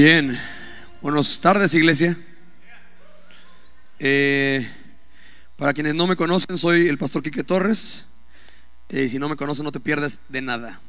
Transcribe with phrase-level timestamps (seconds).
[0.00, 0.38] Bien,
[1.02, 2.16] buenas tardes iglesia.
[3.98, 4.64] Eh,
[5.56, 8.06] para quienes no me conocen, soy el pastor Quique Torres.
[8.90, 10.80] Eh, y si no me conocen, no te pierdes de nada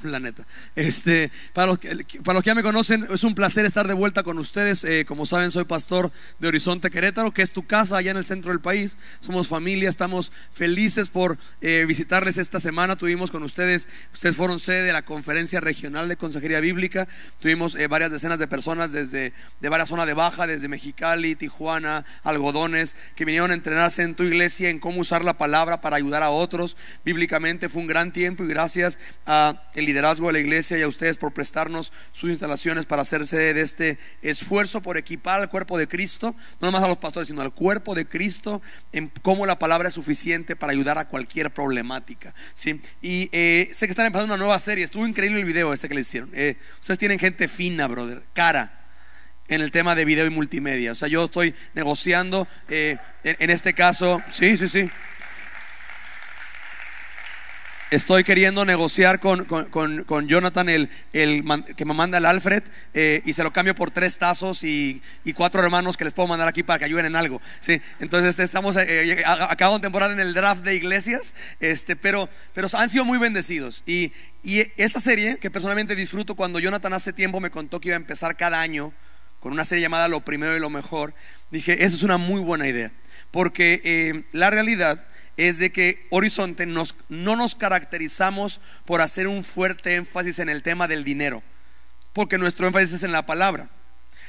[0.10, 0.46] la neta.
[0.76, 3.94] Este, para, los que, para los que ya me conocen, es un placer estar de
[3.94, 4.84] vuelta con ustedes.
[4.84, 8.24] Eh, como saben, soy pastor de Horizonte Querétaro, que es tu casa allá en el
[8.24, 8.96] centro del país.
[9.20, 12.96] Somos familia, estamos felices por eh, visitarles esta semana.
[12.96, 17.08] Tuvimos con ustedes, ustedes fueron sede de la conferencia regional de Consejería Bíblica.
[17.40, 22.04] Tuvimos eh, varias decenas de personas desde de varias zonas de Baja, desde Mexicali, Tijuana,
[22.22, 26.22] Algodones, que vinieron a entrenarse en tu iglesia en cómo usar la palabra para ayudar
[26.22, 26.76] a otros.
[27.04, 30.88] Bíblicamente fue un gran tiempo y gracias a el liderazgo de la iglesia y a
[30.88, 35.88] ustedes por prestarnos sus instalaciones para hacerse de este esfuerzo por equipar al cuerpo de
[35.88, 39.88] Cristo, no nomás a los pastores, sino al cuerpo de Cristo, en cómo la palabra
[39.88, 42.34] es suficiente para ayudar a cualquier problemática.
[42.54, 42.80] ¿sí?
[43.02, 45.94] Y eh, sé que están empezando una nueva serie, estuvo increíble el video este que
[45.94, 46.30] le hicieron.
[46.34, 48.76] Eh, ustedes tienen gente fina, brother, cara
[49.48, 50.92] en el tema de video y multimedia.
[50.92, 54.88] O sea, yo estoy negociando eh, en, este caso, sí, sí, sí
[57.90, 62.62] estoy queriendo negociar con, Jonathan, el, que me manda el Alfred,
[62.94, 65.02] eh, y se lo cambio por tres tazos y,
[65.34, 67.40] cuatro hermanos que les puedo mandar aquí para que ayuden en algo.
[67.60, 67.80] ¿sí?
[67.98, 72.68] Entonces este, estamos eh, eh acabamos temporada en el draft de iglesias, este, pero, pero
[72.72, 73.82] han sido muy bendecidos.
[73.86, 77.96] Y, y esta serie, que personalmente disfruto, cuando Jonathan hace tiempo me contó que iba
[77.96, 78.92] a empezar cada año
[79.40, 81.14] con una serie llamada Lo Primero y Lo Mejor,
[81.50, 82.92] dije, esa es una muy buena idea,
[83.30, 85.04] porque eh, la realidad
[85.48, 90.86] es de que Horizonte no nos caracterizamos por hacer un fuerte énfasis en el tema
[90.86, 91.42] del dinero,
[92.12, 93.70] porque nuestro énfasis es en la palabra.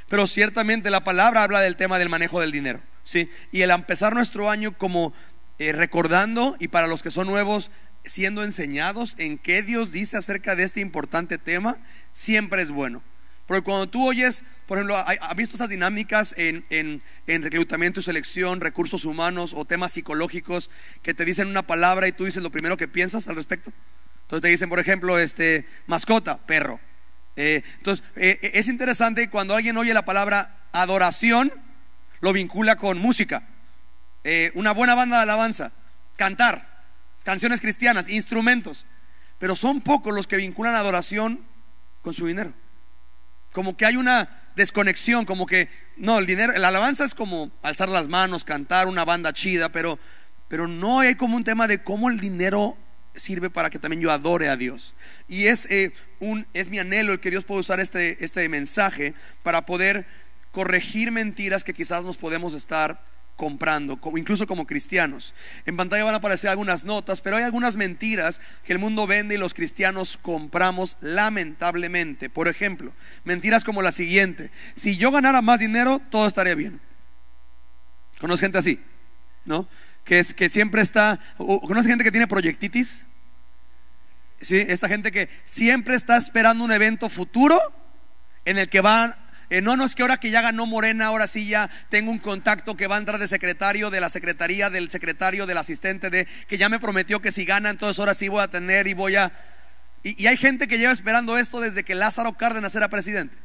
[0.07, 2.81] Pero ciertamente la palabra habla del tema del manejo del dinero.
[3.03, 3.29] ¿sí?
[3.51, 5.13] Y el empezar nuestro año como
[5.59, 7.71] eh, recordando y para los que son nuevos,
[8.05, 11.77] siendo enseñados en qué Dios dice acerca de este importante tema,
[12.13, 13.03] siempre es bueno.
[13.51, 19.03] Porque cuando tú oyes, por ejemplo, ¿has visto esas dinámicas en, reclutamiento y selección, recursos
[19.03, 20.71] humanos o temas psicológicos
[21.03, 23.73] que te dicen una palabra y tú dices lo primero que piensas al respecto?
[24.21, 26.79] Entonces te dicen, por ejemplo, este, mascota, perro.
[27.35, 31.51] Eh, entonces, eh, eh, es interesante cuando alguien oye la palabra adoración,
[32.21, 33.45] lo vincula con música,
[34.53, 35.73] una buena banda de alabanza,
[36.15, 36.85] cantar,
[37.25, 38.85] canciones cristianas, instrumentos.
[39.39, 41.45] Pero son pocos los que vinculan adoración
[42.01, 42.53] con su dinero.
[43.51, 47.89] Como que hay una desconexión, como que no, el dinero, la alabanza es como alzar
[47.89, 49.99] las manos, cantar una banda chida, pero,
[50.47, 52.77] pero no hay como un tema de cómo el dinero
[53.15, 54.93] sirve para que también yo adore a Dios.
[55.27, 59.13] Y es, eh, un, es mi anhelo el que Dios pueda usar este, este mensaje
[59.43, 60.05] para poder
[60.51, 63.01] corregir mentiras que quizás nos podemos estar
[63.35, 65.33] comprando, incluso como cristianos.
[65.65, 69.35] En pantalla van a aparecer algunas notas, pero hay algunas mentiras que el mundo vende
[69.35, 72.29] y los cristianos compramos lamentablemente.
[72.29, 72.93] Por ejemplo,
[73.23, 76.79] mentiras como la siguiente, si yo ganara más dinero, todo estaría bien.
[78.19, 78.79] ¿Conoce gente así?
[79.45, 79.67] ¿No?
[80.05, 83.07] Que, es, que siempre está, ¿conoce gente que tiene proyectitis?
[84.39, 84.57] ¿Sí?
[84.67, 87.59] Esta gente que siempre está esperando un evento futuro
[88.45, 89.15] en el que van
[89.51, 92.19] eh, no, no es que ahora que ya ganó Morena, ahora sí ya tengo un
[92.19, 96.25] contacto que va a entrar de secretario, de la secretaría, del secretario, del asistente, de
[96.47, 99.17] que ya me prometió que si gana, entonces ahora sí voy a tener y voy
[99.17, 99.29] a...
[100.03, 103.37] Y, hay gente que lleva esperando esto desde que Lázaro Cárdenas era presidente.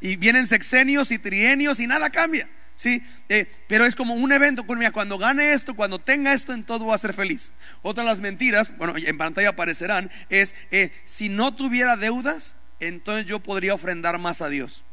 [0.00, 2.48] Y vienen sexenios y trienios y nada cambia.
[2.74, 3.04] ¿sí?
[3.28, 6.96] Eh, pero es como un evento, cuando gane esto, cuando tenga esto, en todo va
[6.96, 7.52] a ser feliz.
[7.82, 13.26] Otra de las mentiras, bueno, en pantalla aparecerán, es eh, si no tuviera deudas, entonces
[13.26, 14.84] yo podría ofrendar más a Dios.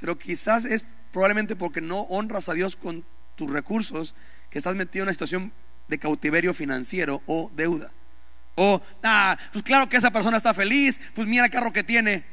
[0.00, 3.04] Pero quizás es probablemente porque no honras a Dios con
[3.36, 4.14] tus recursos
[4.50, 5.52] que estás metido en una situación
[5.88, 7.90] de cautiverio financiero o deuda.
[8.54, 12.24] O, ah, pues claro que esa persona está feliz, pues mira el carro que tiene,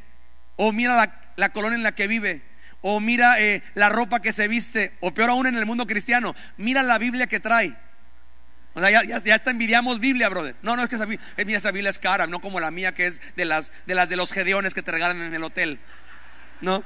[0.56, 2.42] o mira la, colonia en la que vive,
[2.82, 6.36] o mira eh, la ropa que se viste, o peor aún en el mundo cristiano,
[6.58, 7.76] mira la Biblia que trae.
[8.78, 10.56] O sea, ya, ya, envidiamos Biblia, brother.
[10.62, 13.20] No, no es que esa, esa Biblia es cara, no como la mía que es
[13.36, 15.80] de las de, las de los gedeones que te regalan en el hotel.
[16.62, 16.84] ¿No?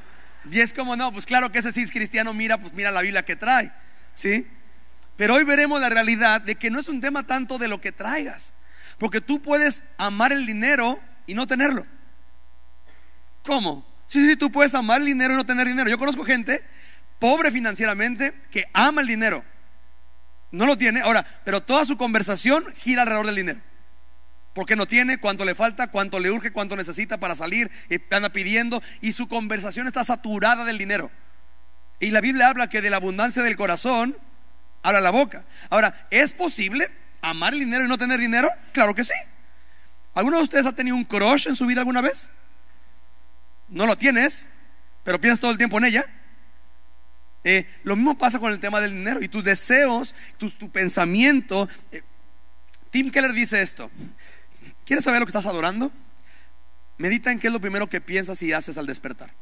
[0.49, 3.01] Y es como, no, pues claro que ese sí es cristiano, mira, pues mira la
[3.01, 3.73] Biblia que trae.
[4.13, 4.47] ¿Sí?
[5.17, 7.91] Pero hoy veremos la realidad de que no es un tema tanto de lo que
[7.91, 8.53] traigas.
[8.97, 10.97] Porque tú puedes amar el dinero
[11.27, 11.85] y no tenerlo.
[13.43, 13.85] ¿Cómo?
[14.07, 15.89] Sí, sí, tú puedes amar el dinero y no tener dinero.
[15.89, 16.63] Yo conozco gente
[17.19, 19.43] pobre financieramente que ama el dinero
[20.51, 21.01] no lo tiene.
[21.01, 23.61] Ahora, pero toda su conversación gira alrededor del dinero.
[24.53, 28.29] Porque no tiene, cuánto le falta, cuánto le urge, cuánto necesita para salir, y anda
[28.29, 31.09] pidiendo, y su conversación está saturada del dinero.
[31.99, 34.17] Y la Biblia habla que de la abundancia del corazón
[34.83, 35.45] habla la boca.
[35.69, 36.89] Ahora, ¿es posible
[37.21, 38.49] amar el dinero y no tener dinero?
[38.73, 39.13] Claro que sí.
[40.13, 42.29] ¿Alguno de ustedes ha tenido un crush en su vida alguna vez?
[43.69, 44.49] No lo tienes,
[45.05, 46.05] pero piensas todo el tiempo en ella.
[47.43, 51.67] Eh, lo mismo pasa con el tema del dinero y tus deseos, tu, pensamiento.
[51.91, 52.01] Eh,
[52.91, 53.89] Tim Keller dice esto.
[54.85, 55.91] ¿Quieres saber lo que estás adorando?
[56.97, 59.33] Medita en qué es lo primero que piensas y haces al despertar.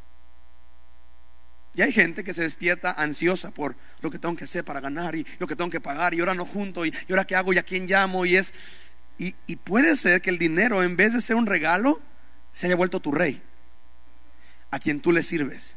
[1.76, 5.16] Y hay gente que se despierta ansiosa por lo que tengo que hacer para ganar
[5.16, 7.58] y lo que tengo que pagar y ahora no junto y, ahora qué hago y
[7.58, 8.54] a quién llamo y es
[9.18, 12.02] y puede ser que el dinero en vez de ser un regalo
[12.54, 13.42] se haya vuelto tu rey
[14.72, 15.76] a quien tú le sirves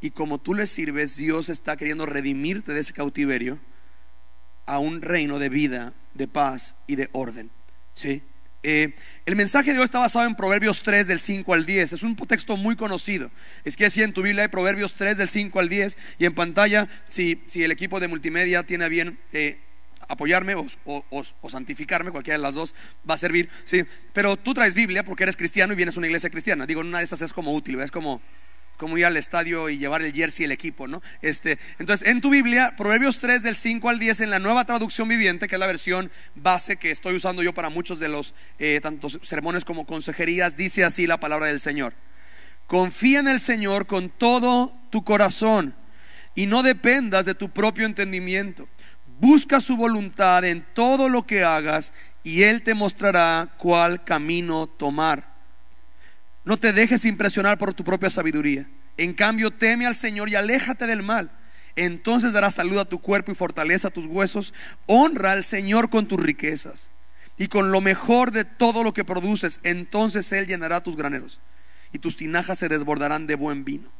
[0.00, 3.58] y como tú le sirves Dios está queriendo redimirte de ese cautiverio
[4.66, 7.50] a un reino de vida de paz y de orden
[7.94, 8.22] sí
[8.64, 8.92] eh,
[9.24, 11.92] el mensaje de hoy está basado en Proverbios 3 del 5 al 10.
[11.92, 13.30] Es un texto muy conocido.
[13.64, 16.34] Es que si en tu Biblia hay Proverbios 3 del 5 al 10 y en
[16.34, 19.60] pantalla, si, si el equipo de multimedia tiene bien eh,
[20.08, 22.74] apoyarme o, o, santificarme, cualquiera de las dos
[23.08, 23.48] va a servir.
[23.64, 26.66] Sí, pero tú traes Biblia porque eres cristiano y vienes a una iglesia cristiana.
[26.66, 28.20] Digo, una de esas es como útil, es como
[28.78, 31.02] como ir al estadio y llevar el jersey el equipo, ¿no?
[31.20, 35.08] Este, entonces, en tu Biblia, Proverbios 3 del 5 al 10 en la nueva traducción
[35.08, 38.80] viviente, que es la versión base que estoy usando yo para muchos de los eh,
[38.80, 41.92] tantos sermones como consejerías, dice así la palabra del Señor.
[42.66, 45.74] Confía en el Señor con todo tu corazón
[46.34, 48.68] y no dependas de tu propio entendimiento.
[49.20, 51.92] Busca su voluntad en todo lo que hagas
[52.22, 55.37] y Él te mostrará cuál camino tomar.
[56.48, 58.66] No te dejes impresionar por tu propia sabiduría.
[58.96, 61.30] En cambio, teme al Señor y aléjate del mal.
[61.76, 64.54] Entonces darás salud a tu cuerpo y fortaleza a tus huesos.
[64.86, 66.90] Honra al Señor con tus riquezas
[67.36, 69.60] y con lo mejor de todo lo que produces.
[69.62, 71.38] Entonces Él llenará tus graneros
[71.92, 73.92] y tus tinajas se desbordarán de buen vino.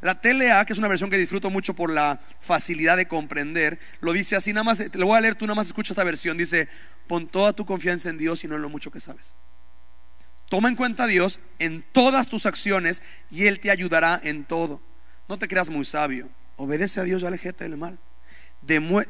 [0.00, 4.12] La TLA, que es una versión que disfruto mucho por la facilidad de comprender, lo
[4.12, 6.36] dice así, nada más, te lo voy a leer, tú nada más escucha esta versión,
[6.38, 6.68] dice,
[7.06, 9.36] pon toda tu confianza en Dios y no en lo mucho que sabes.
[10.48, 14.80] Toma en cuenta a Dios en todas tus acciones y Él te ayudará en todo.
[15.28, 16.28] No te creas muy sabio.
[16.56, 17.98] Obedece a Dios y aléjate del mal.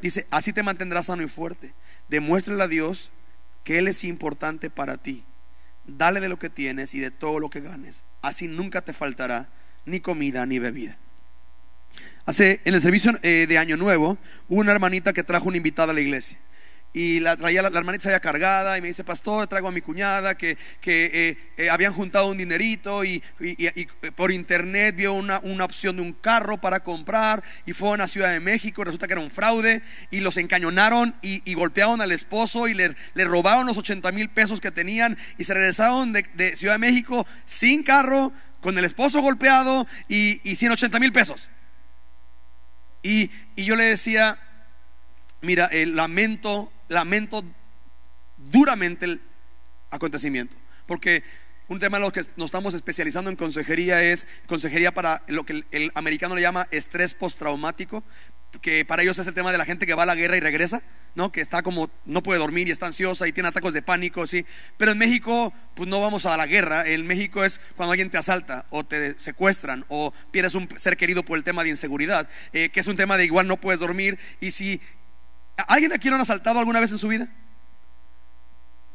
[0.03, 1.73] dice, así te mantendrás sano y fuerte.
[2.09, 3.13] Demuéstrale a Dios
[3.63, 5.25] que Él es importante para ti.
[5.87, 8.05] Dale de lo que tienes y de todo lo que ganes.
[8.21, 9.49] Así nunca te faltará
[9.87, 10.99] ni comida ni bebida.
[12.27, 14.19] Hace en el servicio eh, de Año Nuevo,
[14.49, 16.39] hubo una hermanita que trajo una invitada a la iglesia
[16.93, 20.37] y la traía la, hermanita había cargada y me dice pastor traigo a mi cuñada
[20.37, 23.23] que, que eh, eh, habían juntado un dinerito y,
[24.17, 28.09] por internet vio una, una, opción de un carro para comprar y fue a una
[28.09, 32.69] ciudad de México resulta que era un fraude y los encañonaron y, golpearon al esposo
[32.69, 36.75] y le, le, robaron los 80 mil pesos que tenían y se regresaron de, Ciudad
[36.75, 41.49] de México sin carro con el esposo golpeado y, y 180 mil pesos
[43.03, 44.39] y, y yo le decía
[45.43, 47.45] mira el lamento lamento
[48.37, 49.23] duramente el
[49.91, 50.57] acontecimiento,
[50.87, 51.23] porque
[51.69, 55.65] un tema en lo que nos estamos especializando en consejería es consejería para lo que
[55.71, 58.03] el, americano le llama estrés postraumático,
[58.63, 60.41] que para ellos es el tema de la gente que va a la guerra y
[60.41, 60.83] regresa,
[61.15, 61.31] ¿no?
[61.31, 64.47] Que está como no puede dormir y está ansiosa y tiene ataques de pánico, sí.
[64.79, 66.89] Pero en México, pues no vamos a la guerra.
[66.89, 71.23] En México es cuando alguien te asalta o te secuestran o pierdes un ser querido
[71.23, 74.19] por el tema de inseguridad, eh, que es un tema de igual no puedes dormir
[74.41, 74.81] y si
[75.67, 77.29] ¿Alguien aquí lo han asaltado alguna vez en su vida?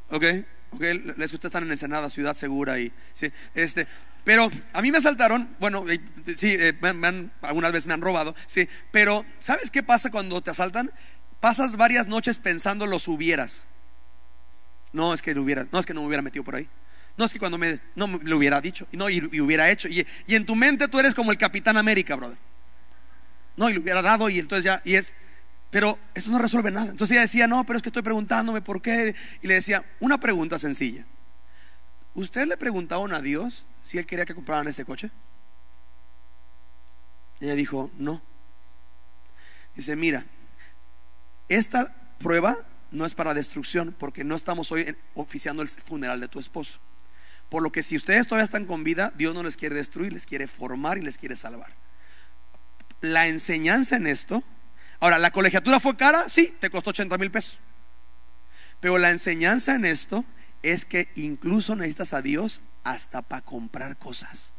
[0.10, 0.24] Ok,
[0.72, 0.82] ok,
[1.18, 3.88] les ustedes están en Ensenada, ciudad segura y sí, este,
[4.24, 5.86] pero a mí me asaltaron, bueno,
[6.38, 6.74] sí, eh,
[7.42, 10.92] algunas veces me han robado, sí, pero ¿sabes qué pasa cuando te asaltan?
[11.40, 13.66] Pasas varias noches pensando los hubieras.
[14.94, 16.70] No es que lo hubiera, no es que no me hubiera metido por ahí.
[17.18, 19.88] No es que cuando me, no lo hubiera dicho, no, y, hubiera hecho.
[19.88, 22.38] Y, y, en tu mente tú eres como el Capitán América, brother.
[23.58, 25.14] No, y lo hubiera dado, y entonces ya, y es,
[25.74, 26.92] pero eso no resuelve nada.
[26.92, 29.16] Entonces ella decía, no, pero es que estoy preguntándome por qué.
[29.42, 31.04] Y le decía, una pregunta sencilla.
[32.14, 35.10] ¿Usted le preguntaron a Dios si Él quería que compraran ese coche?
[37.40, 38.22] Ella dijo, no.
[39.74, 40.28] Dice, mira,
[41.50, 42.56] esta prueba
[42.92, 46.82] no es para destrucción porque no estamos hoy oficiando el funeral de tu esposo.
[47.50, 50.28] Por lo que si ustedes todavía están con vida, Dios no les quiere destruir, les
[50.28, 51.74] quiere formar y les quiere salvar.
[53.02, 54.44] La enseñanza en esto
[55.04, 56.30] Ahora, ¿la colegiatura fue cara?
[56.30, 57.60] Sí, te costó 80 mil pesos.
[58.80, 60.24] Pero la enseñanza en esto
[60.62, 64.54] es que incluso necesitas a Dios hasta para comprar cosas.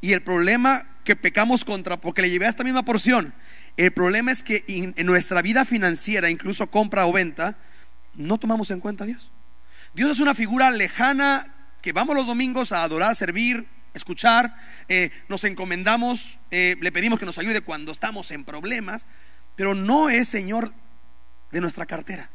[0.00, 3.34] Y el problema que pecamos contra, porque le llevé a esta misma porción,
[3.76, 7.58] el problema es que en nuestra vida financiera, incluso compra o venta,
[8.14, 9.30] no tomamos en cuenta a Dios.
[9.92, 14.54] Dios es una figura lejana que vamos los domingos a adorar, servir, escuchar,
[14.88, 19.08] eh, nos encomendamos, eh, le pedimos que nos ayude cuando estamos en problemas,
[19.56, 20.72] pero no es Señor
[21.50, 22.30] de nuestra cartera.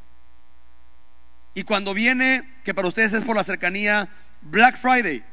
[1.54, 4.10] Y cuando viene, que para ustedes es por la cercanía,
[4.42, 5.24] Black Friday,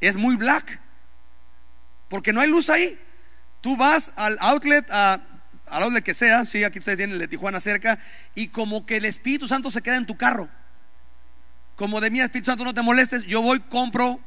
[0.00, 0.80] es muy black,
[2.08, 2.98] porque no hay luz ahí.
[3.60, 5.20] Tú vas al outlet, a,
[5.66, 7.98] al outlet que sea, sí, aquí ustedes tienen el de Tijuana cerca,
[8.34, 10.48] y como que el Espíritu Santo se queda en tu carro.
[11.78, 14.18] Como de mí, Espíritu Santo, no te molestes, yo voy, compro,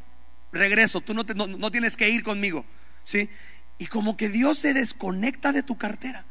[0.53, 1.25] regreso, tú no,
[1.69, 2.65] tienes que ir conmigo,
[3.03, 3.29] ¿sí?
[3.77, 6.23] Y como que Dios se desconecta de tu cartera.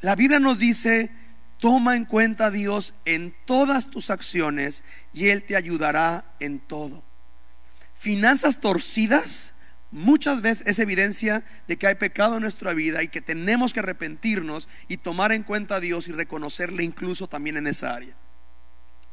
[0.00, 1.10] La Biblia nos dice,
[1.58, 4.82] toma en cuenta a Dios en todas tus acciones
[5.12, 7.04] y Él te ayudará en todo.
[7.94, 9.52] Finanzas torcidas
[9.90, 13.80] muchas veces es evidencia de que hay pecado en nuestra vida y que tenemos que
[13.80, 18.16] arrepentirnos y tomar en cuenta a Dios y reconocerle incluso también en esa área.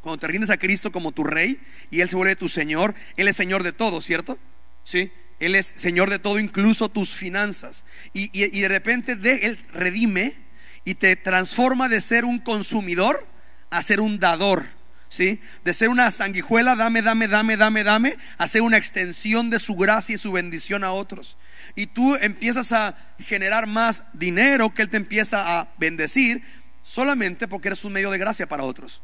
[0.02, 1.60] Cuando te rindes a Cristo como tu rey
[1.92, 4.38] y Él se vuelve tu Señor, Él es Señor de todo, ¿cierto?
[4.84, 5.12] Sí.
[5.40, 7.86] Él es Señor de todo, incluso tus finanzas.
[8.14, 10.36] Y, de repente de, Él redime
[10.84, 13.28] y te transforma de ser un consumidor
[13.70, 14.66] a ser un dador.
[15.10, 15.40] ¿Sí?
[15.64, 19.76] De ser una sanguijuela, dame, dame, dame, dame, dame, a ser una extensión de su
[19.76, 21.38] gracia y su bendición a otros.
[21.76, 26.44] Y tú empiezas a generar más dinero que Él te empieza a bendecir
[26.84, 29.02] solamente porque eres un medio de gracia para otros.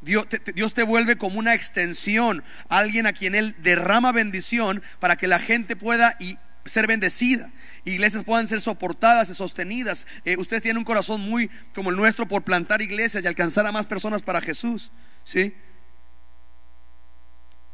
[0.00, 5.38] Dios te, vuelve como una extensión, alguien a quien Él derrama bendición para que la
[5.38, 7.50] gente pueda y ser bendecida.
[7.84, 10.06] Iglesias puedan ser soportadas y sostenidas.
[10.24, 13.72] Eh, ustedes tienen un corazón muy como el nuestro por plantar iglesias y alcanzar a
[13.72, 14.90] más personas para Jesús.
[15.24, 15.54] ¿Sí?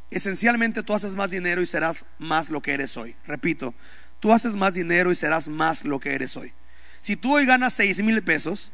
[0.09, 3.15] Esencialmente tú haces más dinero y serás más lo que eres hoy.
[3.25, 3.73] Repito,
[4.19, 6.53] tú haces más dinero y serás más lo que eres hoy.
[7.01, 8.71] Si tú hoy ganas 6 mil pesos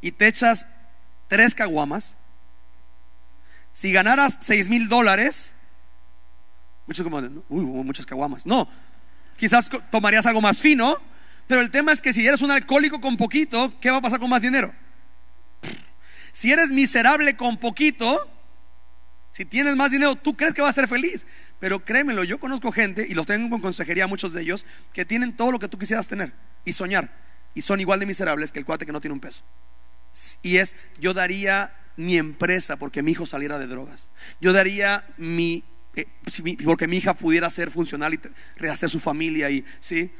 [0.00, 0.66] y te echas
[1.28, 2.16] tres caguamas,
[3.72, 5.56] si ganaras 6 mil dólares,
[6.86, 8.46] muchos como, uy, muchas caguamas.
[8.46, 8.68] No,
[9.36, 10.96] quizás tomarías algo más fino,
[11.46, 14.20] pero el tema es que si eres un alcohólico con poquito, ¿qué va a pasar
[14.20, 14.72] con más dinero?
[16.32, 18.18] Si eres miserable con poquito,
[19.30, 21.26] si tienes más dinero, tú crees que vas a ser feliz.
[21.58, 25.36] Pero créemelo, yo conozco gente, y los tengo con consejería, muchos de ellos, que tienen
[25.36, 26.32] todo lo que tú quisieras tener
[26.64, 27.10] y soñar.
[27.54, 29.42] Y son igual de miserables que el cuate que no tiene un peso.
[30.42, 34.08] Y es, yo daría mi empresa porque mi hijo saliera de drogas.
[34.40, 35.64] Yo daría mi,
[35.94, 36.06] eh,
[36.64, 38.20] porque mi hija pudiera ser funcional y
[38.56, 40.10] rehacer su familia y sí.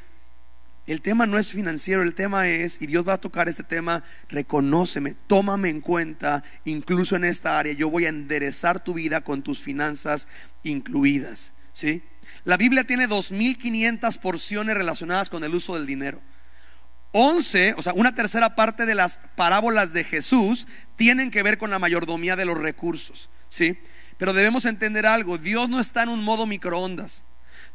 [0.86, 4.02] El tema no es financiero, el tema es, y Dios va a tocar este tema,
[4.28, 9.42] reconóceme, tómame en cuenta, incluso en esta área, yo voy a enderezar tu vida con
[9.42, 10.26] tus finanzas
[10.64, 11.52] incluidas.
[11.72, 12.02] ¿sí?
[12.44, 16.20] La Biblia tiene 2.500 porciones relacionadas con el uso del dinero.
[17.12, 21.70] 11, o sea, una tercera parte de las parábolas de Jesús tienen que ver con
[21.70, 23.78] la mayordomía de los recursos, ¿sí?
[24.16, 27.24] Pero debemos entender algo, Dios no está en un modo microondas.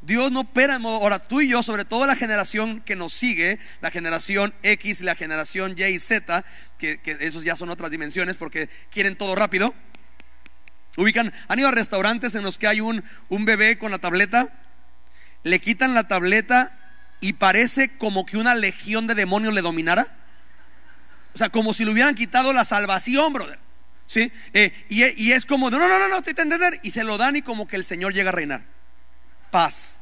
[0.02, 3.12] Dios no opera en modo, ahora tú y yo, sobre todo la generación que nos
[3.12, 6.46] sigue, la generación X, la generación Y y Z,
[6.78, 9.74] que, que esos ya son otras dimensiones porque quieren todo rápido.
[10.98, 14.50] Ubican, han ido a restaurantes en los que hay un, un bebé con la tableta,
[15.44, 16.85] le quitan la tableta
[17.20, 20.16] y parece como que una legión de demonios le dominara.
[21.34, 23.60] O sea, como si le hubieran quitado la salvación, brother.
[24.08, 24.32] ¿Sí?
[24.54, 26.80] Eh, y, es como, no, no, no, no, te entender.
[26.84, 28.64] Y se lo dan y como que el Señor llega a reinar.
[29.52, 30.00] Paz.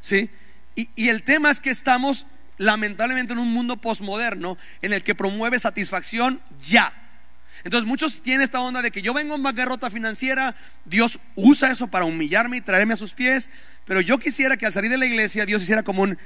[0.00, 0.30] ¿Sí?
[0.74, 2.26] Y, y el tema es que estamos
[2.56, 6.92] lamentablemente en un mundo posmoderno en el que promueve satisfacción ya.
[7.64, 11.88] Entonces muchos tienen esta onda de que yo vengo en bancarrota financiera, Dios usa eso
[11.88, 13.50] para humillarme y traerme a sus pies,
[13.84, 16.18] pero yo quisiera que al salir de la iglesia Dios hiciera como un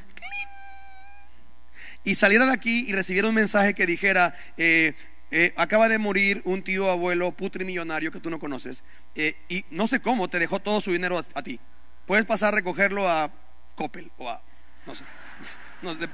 [2.04, 4.94] y saliera de aquí y recibiera un mensaje que dijera, eh,
[5.30, 8.84] eh, acaba de morir un tío abuelo putrimillonario que tú no conoces
[9.14, 11.60] eh, y no sé cómo te dejó todo su dinero a, ti.
[12.06, 13.30] Puedes pasar a recogerlo a
[13.76, 14.42] Coppel o a,
[14.84, 15.04] no sé.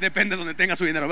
[0.01, 1.09] Depende de donde tenga su dinero,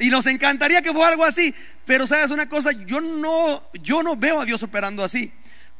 [0.00, 4.16] Y nos encantaría que fuera algo así, pero sabes una cosa, yo no, yo no
[4.16, 5.32] veo a Dios operando así,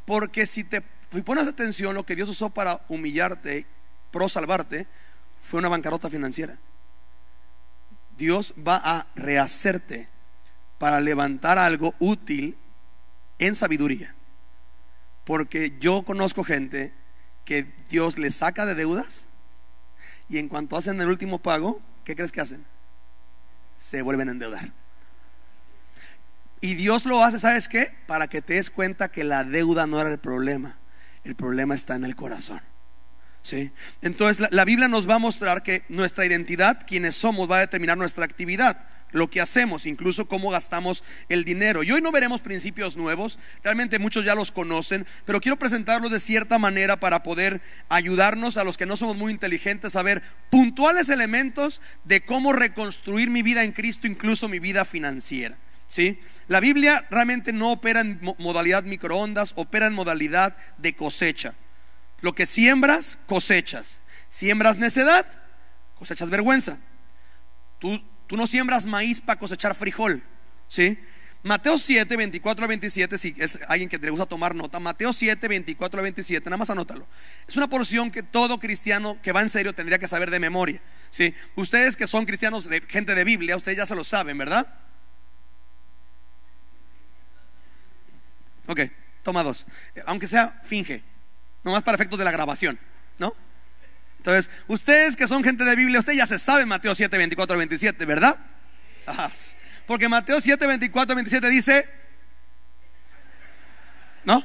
[0.05, 0.83] porque si te
[1.25, 3.67] pones atención, lo que Dios usó para humillarte,
[4.11, 4.87] pro salvarte,
[5.41, 6.59] fue una bancarrota financiera.
[8.17, 10.09] Dios va a rehacerte
[10.79, 12.57] para levantar algo útil
[13.39, 14.15] en sabiduría.
[15.25, 16.93] Porque yo conozco gente
[17.45, 19.27] que Dios le saca de deudas
[20.29, 22.65] y en cuanto hacen el último pago, ¿qué crees que hacen?
[23.77, 24.73] Se vuelven a endeudar.
[26.61, 27.93] Y Dios lo hace, ¿sabes qué?
[28.07, 30.79] Para que te des cuenta que la deuda no era el problema.
[31.25, 32.61] El problema está en el corazón.
[33.43, 33.73] ¿Sí?
[34.03, 37.99] Entonces la, Biblia nos va a mostrar que nuestra identidad, quienes somos, va a determinar
[37.99, 41.83] nuestra actividad lo que hacemos, incluso cómo gastamos el dinero.
[41.83, 46.21] Y hoy no veremos principios nuevos, realmente muchos ya los conocen, pero quiero presentarlos de
[46.21, 51.09] cierta manera para poder ayudarnos a los que no somos muy inteligentes a ver puntuales
[51.09, 55.57] elementos de cómo reconstruir mi vida en Cristo, incluso mi vida financiera.
[55.87, 56.19] ¿sí?
[56.49, 61.55] La Biblia realmente no opera en modalidad microondas, opera en modalidad de cosecha.
[62.21, 64.01] Lo que siembras, cosechas.
[64.29, 65.27] Siembras necedad,
[65.99, 66.79] cosechas vergüenza.
[67.79, 68.03] Tú,
[68.33, 70.23] tú no siembras maíz para cosechar frijol,
[70.67, 70.99] ¿sí?
[71.43, 75.49] Mateo 7, 24 a 27, si es alguien que le gusta tomar nota, Mateo 7,
[75.49, 77.07] 24 a 27, nada más anótalo.
[77.47, 80.81] Es una porción que todo cristiano que va en serio tendría que saber de memoria.
[81.11, 81.35] ¿sí?
[81.57, 84.67] Ustedes que son cristianos, de, gente de Biblia, ustedes ya se lo saben, ¿verdad?
[88.67, 88.81] Ok,
[89.23, 89.67] toma dos.
[90.07, 91.05] Aunque sea, finge.
[91.65, 92.79] Nomás para efectos de la grabación,
[93.19, 93.37] ¿no?
[94.23, 97.59] Entonces, ustedes que son gente de Biblia, ustedes ya se saben Mateo 7, 24 a
[97.59, 98.37] 27, ¿verdad?
[99.05, 99.33] Ajá.
[99.85, 101.89] Porque Mateo 7, 24, 27 dice,
[104.23, 104.45] ¿no?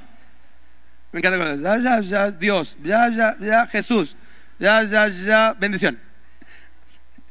[1.11, 4.15] Me encanta ya, ya, ya, Dios, ya, ya, ya, Jesús,
[4.57, 5.99] ya, ya, ya, bendición.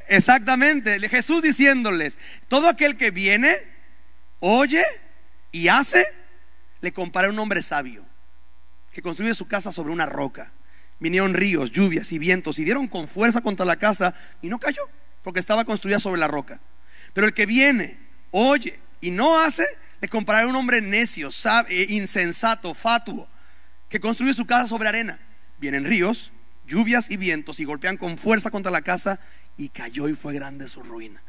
[0.07, 3.57] Exactamente, Jesús diciéndoles, todo aquel que viene,
[4.39, 4.85] oye
[5.51, 6.07] y hace,
[6.81, 8.07] le compara a un hombre sabio,
[8.93, 10.53] que construye su casa sobre una roca.
[10.99, 14.83] Vinieron ríos, lluvias y vientos y dieron con fuerza contra la casa y no cayó,
[15.23, 16.61] porque estaba construida sobre la roca.
[17.13, 17.99] Pero el que viene,
[18.31, 19.65] oye y no hace,
[20.01, 23.29] le compararé a un hombre necio, sabe, insensato, fatuo,
[23.89, 25.19] que construye su casa sobre arena.
[25.59, 26.33] Vienen ríos,
[26.67, 29.21] lluvias y vientos y golpean con fuerza contra la casa
[29.57, 31.23] y cayó y fue grande su ruina.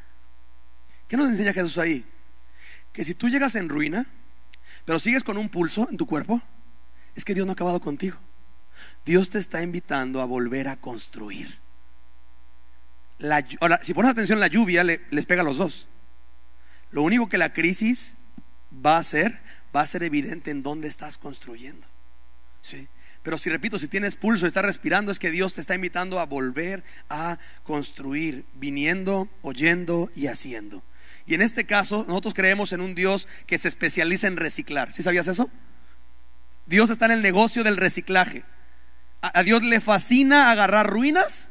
[1.08, 2.06] ¿Qué nos enseña Jesús ahí?
[2.92, 4.06] Que si tú llegas en ruina,
[4.86, 6.42] pero sigues con un pulso en tu cuerpo,
[7.16, 8.18] es que Dios no ha acabado contigo.
[9.08, 11.58] Dios te está invitando a volver a construir
[13.60, 15.88] ahora, si pones atención, la lluvia les pega a los dos.
[16.92, 18.16] Lo único que la crisis
[18.74, 19.40] va a hacer,
[19.76, 21.88] va a ser evidente en dónde estás construyendo.
[22.62, 22.88] ¿Sí?
[23.24, 26.26] Pero si repito, si tienes pulso, estás respirando, es que Dios te está invitando a
[26.26, 30.84] volver a construir, viniendo, oyendo y haciendo.
[31.26, 34.94] Y en este caso, nosotros creemos en un Dios que se especializa en reciclar.
[34.94, 35.50] ¿Sí sabías eso?
[36.68, 38.46] Dios está en el negocio del reciclaje.
[39.22, 41.50] A Dios le fascina agarrar ruinas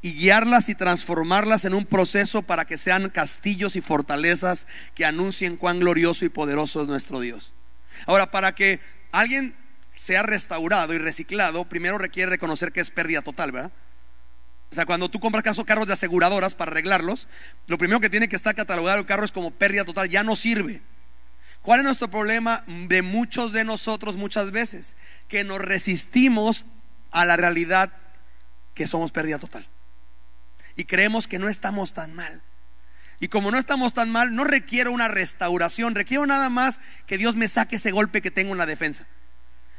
[0.00, 5.56] y guiarlas y transformarlas en un proceso para que sean castillos y fortalezas que anuncien
[5.56, 7.54] cuán glorioso y poderoso es nuestro Dios.
[8.06, 8.80] Ahora, para que
[9.12, 9.54] alguien
[9.94, 13.72] sea restaurado y reciclado, primero requiere reconocer que es pérdida total, ¿verdad?
[14.70, 17.28] O sea, cuando tú compras carros de aseguradoras para arreglarlos,
[17.66, 20.36] lo primero que tiene que estar catalogado el carro es como pérdida total, ya no
[20.36, 20.82] sirve.
[21.64, 24.94] ¿Cuál es nuestro problema de muchos de nosotros muchas veces?
[25.28, 26.66] Que nos resistimos
[27.10, 27.90] a la realidad
[28.74, 29.66] que somos pérdida total
[30.76, 32.42] y creemos que no estamos tan mal.
[33.18, 37.34] Y como no estamos tan mal, no requiero una restauración, requiero nada más que Dios
[37.34, 39.06] me saque ese golpe que tengo en la defensa.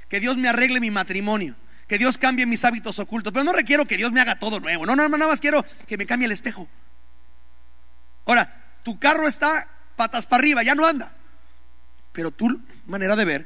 [0.10, 1.56] Que Dios me arregle mi matrimonio,
[1.88, 4.88] que Dios cambie mis hábitos ocultos, pero no requiero que Dios me haga todo nuevo.
[4.88, 6.68] No, no, nada más quiero que me cambie el espejo.
[8.26, 8.52] Ahora,
[8.84, 11.16] tu carro está patas para arriba, ya no anda.
[12.16, 13.46] Pero tu manera de ver,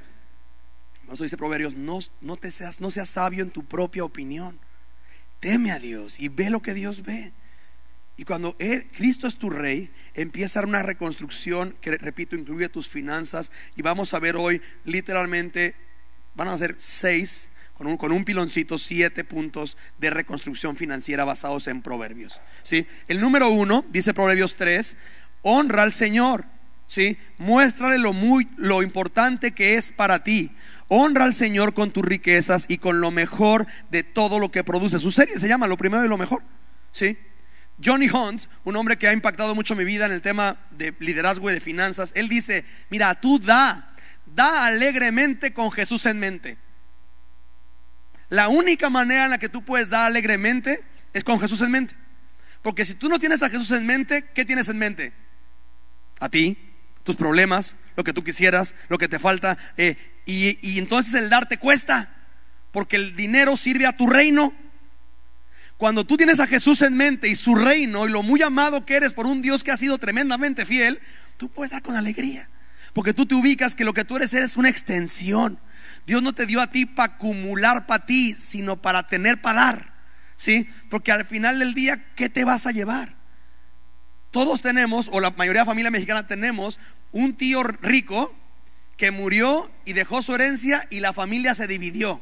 [1.12, 4.60] eso dice Proverbios, no, no te seas, no seas sabio en tu propia opinión.
[5.40, 7.34] Teme a Dios y ve lo que Dios ve.
[8.16, 8.56] Y cuando
[8.96, 13.52] Cristo es tu rey, empieza una reconstrucción que, repito, incluye tus finanzas.
[13.76, 15.76] Y vamos a ver hoy, literalmente,
[16.36, 21.68] van a ser seis, con un, con un piloncito, siete puntos de reconstrucción financiera basados
[21.68, 22.40] en proverbios.
[22.62, 22.86] ¿sí?
[23.08, 24.96] El número uno, dice Proverbios 3,
[25.42, 26.46] honra al Señor.
[26.90, 27.18] ¿Sí?
[27.38, 30.52] Muéstrale lo, muy, lo importante que es para ti.
[30.90, 35.00] Honra al Señor con tus riquezas y con lo mejor de todo lo que produce.
[35.00, 36.44] Su serie se llama Lo primero y lo mejor.
[36.92, 37.16] ¿sí?
[37.82, 41.50] Johnny Hunt, un hombre que ha impactado mucho mi vida en el tema de liderazgo
[41.50, 46.58] y de finanzas, él dice, mira, tú da, da alegremente con Jesús en mente.
[48.30, 51.94] La única manera en la que tú puedes dar alegremente es con Jesús en mente.
[52.64, 55.14] Porque si tú no tienes a Jesús en mente, ¿qué tienes en mente?
[56.20, 56.69] A ti,
[57.10, 59.58] tus problemas, lo que tú quisieras, lo que te falta.
[59.78, 62.08] Eh, y, entonces el dar te cuesta,
[62.72, 64.54] porque el dinero sirve a tu reino.
[65.78, 68.96] Cuando tú tienes a Jesús en mente y su reino y lo muy amado que
[68.96, 71.00] eres por un Dios que ha sido tremendamente fiel,
[71.38, 72.48] tú puedes dar con alegría.
[72.94, 75.60] Porque tú te ubicas que lo que tú eres es una extensión.
[76.06, 79.94] Dios no te dio a ti para acumular para ti, sino para tener para dar.
[80.36, 80.70] ¿Sí?
[80.92, 83.19] Porque al final del día, ¿qué te vas a llevar?
[84.32, 86.80] Todos tenemos, o la mayoría de la familia mexicana tenemos,
[87.12, 88.34] un tío rico
[88.98, 92.22] que murió y dejó su herencia y la familia se dividió.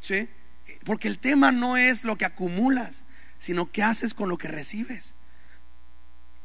[0.00, 0.28] ¿Sí?
[0.84, 3.04] Porque el tema no es lo que acumulas,
[3.38, 5.16] sino qué haces con lo que recibes.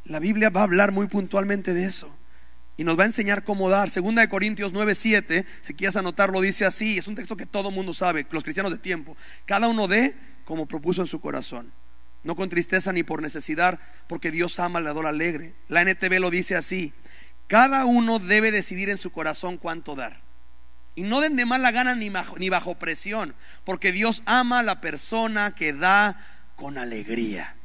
[0.03, 2.17] La Biblia va a hablar muy puntualmente de eso.
[2.75, 3.91] Y nos va a enseñar cómo dar.
[3.91, 6.97] Segunda de Corintios 9:7, si quieres anotarlo, dice así.
[6.97, 9.15] Es un texto que todo mundo sabe, los cristianos de tiempo.
[9.45, 11.71] Cada uno dé como propuso en su corazón.
[12.23, 15.55] No con tristeza ni por necesidad, porque Dios ama al dador alegre.
[15.67, 16.93] La NTV lo dice así,
[17.47, 20.21] cada uno debe decidir en su corazón cuánto dar.
[20.95, 24.63] Y no den de mala gana ni bajo, ni bajo presión, porque Dios ama a
[24.63, 26.17] la persona que da
[26.55, 27.55] con alegría.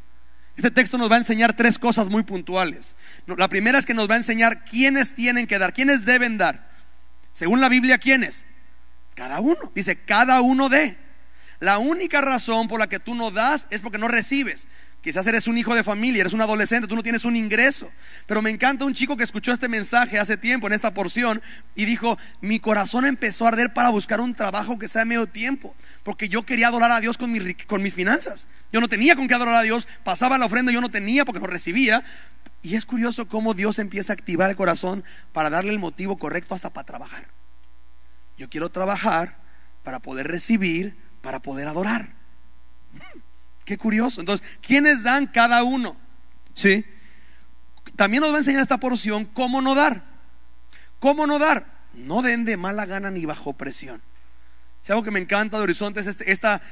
[0.56, 2.96] Este texto nos va a enseñar tres cosas muy puntuales.
[3.26, 6.70] La primera es que nos va a enseñar quiénes tienen que dar, quiénes deben dar.
[7.32, 8.46] Según la Biblia, ¿quiénes?
[9.14, 9.70] Cada uno.
[9.74, 10.96] Dice, cada uno de.
[11.60, 14.68] La única razón por la que tú no das es porque no recibes.
[15.06, 17.88] Quizás eres un hijo de familia, eres un adolescente, tú no tienes un ingreso.
[18.26, 21.40] Pero me encanta un chico que escuchó este mensaje hace tiempo en esta porción
[21.76, 25.26] y dijo, mi corazón empezó a arder para buscar un trabajo que sea de medio
[25.26, 27.32] tiempo, porque yo quería adorar a Dios con,
[27.68, 28.48] con mis finanzas.
[28.72, 31.40] Yo no tenía con qué adorar a Dios, pasaba la ofrenda, yo no tenía porque
[31.40, 32.02] no recibía.
[32.62, 36.52] Y es curioso cómo Dios empieza a activar el corazón para darle el motivo correcto
[36.52, 37.28] hasta para trabajar.
[38.36, 39.38] Yo quiero trabajar
[39.84, 42.06] para poder recibir, para poder adorar.
[43.64, 44.20] Qué curioso.
[44.20, 45.96] Entonces, ¿quiénes dan cada uno?
[46.54, 46.84] ¿Sí?
[47.96, 50.04] También nos va a enseñar esta porción cómo no dar.
[51.00, 51.66] ¿Cómo no dar?
[51.94, 54.00] No den de mala gana ni bajo presión.
[54.80, 56.62] Si algo que me encanta de Horizonte es este, esta,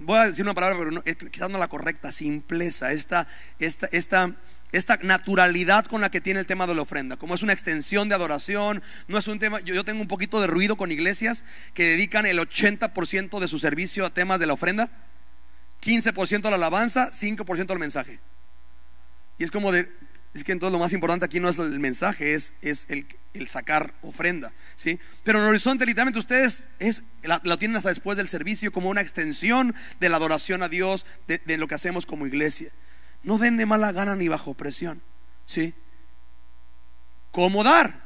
[0.00, 3.28] voy a decir una palabra, pero no, quizás no la correcta, simpleza, esta,
[3.60, 4.34] esta, esta,
[4.76, 8.08] esta naturalidad con la que tiene el tema de la ofrenda, como es una extensión
[8.08, 11.84] de adoración, no es un tema, yo, tengo un poquito de ruido con iglesias que
[11.84, 14.90] dedican el 80% de su servicio a temas de la ofrenda
[15.82, 18.18] 15% a la alabanza, 5% al mensaje.
[19.38, 19.88] Y es como de,
[20.34, 23.06] es que entonces lo más importante aquí no es el mensaje, es, es el,
[23.46, 24.52] sacar ofrenda.
[24.74, 24.98] ¿sí?
[25.22, 27.02] Pero en Horizonte, literalmente, ustedes es,
[27.58, 31.68] tienen hasta después del servicio como una extensión de la adoración a Dios, de, lo
[31.68, 32.70] que hacemos como iglesia.
[33.24, 35.02] No den de mala gana ni bajo presión.
[35.46, 35.74] ¿sí?
[37.30, 38.02] ¿Cómo dar?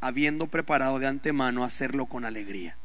[0.00, 2.76] Habiendo preparado de antemano hacerlo con alegría.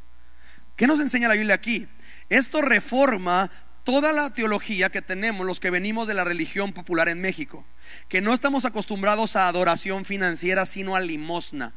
[0.76, 1.88] ¿Qué nos enseña la Biblia aquí?
[2.30, 3.52] Esto reforma
[3.84, 7.66] toda la teología que tenemos los que venimos de la religión popular en México,
[8.08, 11.74] que no estamos acostumbrados a adoración financiera, sino a limosna.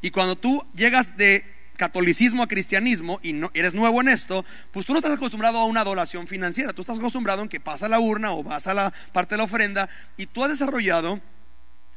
[0.00, 1.44] Y cuando tú llegas de
[1.76, 5.66] catolicismo a cristianismo y no, eres nuevo en esto, pues tú no estás acostumbrado a
[5.66, 8.92] una adoración financiera, tú estás acostumbrado en que pasa la urna o vas a la
[9.12, 11.20] parte de la ofrenda y tú has desarrollado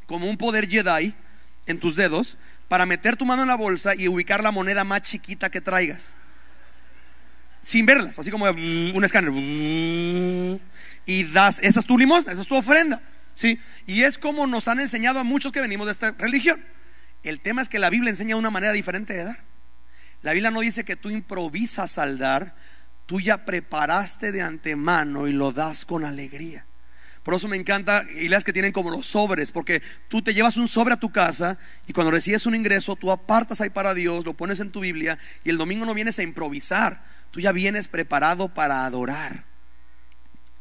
[0.05, 1.13] como un poder Jedi
[1.65, 2.37] en tus dedos
[2.67, 6.15] para meter tu mano en la bolsa y ubicar la moneda más chiquita que traigas
[7.61, 9.31] sin verlas, así como un escáner.
[11.05, 13.01] Y das, esa es tu limosna, esa es tu ofrenda.
[13.35, 13.59] ¿sí?
[13.85, 16.63] Y es como nos han enseñado a muchos que venimos de esta religión.
[17.23, 19.48] El tema es que la Biblia enseña una manera diferente de dar.
[20.21, 22.55] La Biblia no dice que tú improvisas al dar,
[23.05, 26.65] tú ya preparaste de antemano y lo das con alegría.
[27.23, 30.67] Por eso me encanta iglesias que tienen como los sobres, porque tú te llevas un
[30.67, 34.33] sobre a tu casa y cuando recibes un ingreso, tú apartas ahí para Dios, lo
[34.33, 37.01] pones en tu Biblia y el domingo no vienes a improvisar
[37.31, 39.43] tú ya vienes preparado para adorar.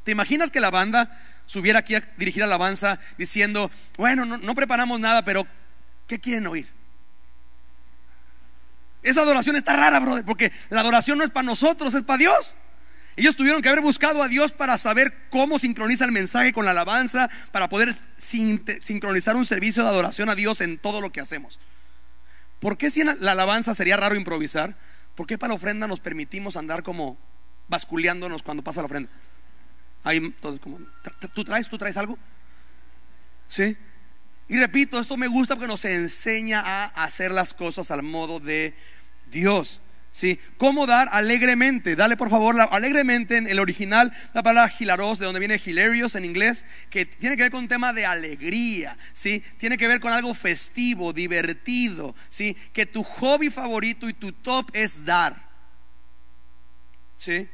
[0.04, 5.24] ¿Te imaginas que la banda subiera aquí a dirigir alabanza diciendo, bueno, no, preparamos nada,
[5.24, 5.46] pero
[6.06, 6.68] ¿qué quieren oír?
[9.08, 12.56] Esa adoración está rara, brother, porque la adoración no es para nosotros, es para Dios.
[13.16, 16.72] Ellos tuvieron que haber buscado a Dios para saber cómo sincroniza el mensaje con la
[16.72, 21.58] alabanza, para poder sincronizar un servicio de adoración a Dios en todo lo que hacemos.
[22.60, 24.76] ¿Por qué si en la alabanza sería raro improvisar?
[25.14, 27.18] ¿Por qué para la ofrenda nos permitimos andar como
[27.68, 29.10] basculeándonos cuando pasa la ofrenda?
[30.04, 30.20] Ahí,
[30.60, 30.80] como,
[31.32, 31.68] ¿tú traes?
[31.70, 32.18] ¿Tú traes algo?
[33.46, 33.74] ¿Sí?
[34.48, 38.74] Y repito, esto me gusta porque nos enseña a hacer las cosas al modo de
[39.30, 39.80] Dios.
[40.10, 40.40] ¿Sí?
[40.56, 41.94] ¿Cómo dar alegremente?
[41.94, 46.24] Dale por favor alegremente en el original, la palabra hilaros, de donde viene hilarious en
[46.24, 49.44] inglés, que tiene que ver con un tema de alegría, ¿sí?
[49.58, 52.56] Tiene que ver con algo festivo, divertido, ¿sí?
[52.72, 55.36] Que tu hobby favorito y tu top es dar.
[57.16, 57.48] ¿Sí?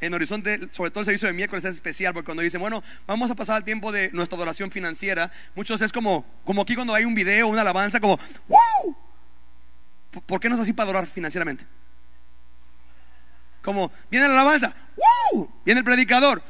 [0.00, 3.30] En Horizonte, sobre todo el servicio de miércoles es especial porque cuando dicen, bueno, vamos
[3.30, 7.04] a pasar el tiempo de nuestra adoración financiera, muchos es como, como aquí cuando hay
[7.04, 8.96] un video, una alabanza, como, ¡Woo!
[10.20, 11.66] ¿Por qué no es así para adorar financieramente?
[13.62, 14.74] Como viene la alabanza,
[15.64, 16.42] viene el predicador,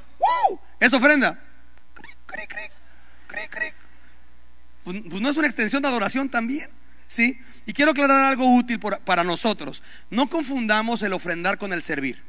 [0.81, 1.38] es ofrenda.
[4.85, 6.68] Pues, pues, no es una extensión de adoración también,
[7.07, 7.40] ¿sí?
[7.66, 9.83] Y quiero aclarar algo útil para nosotros.
[10.11, 12.22] No confundamos el ofrendar con el servir.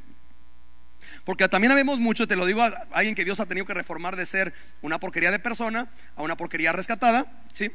[1.26, 4.16] Porque también vemos mucho, te lo digo a alguien que Dios ha tenido que reformar
[4.16, 7.72] de ser una porquería de persona a una porquería rescatada, ¿sí?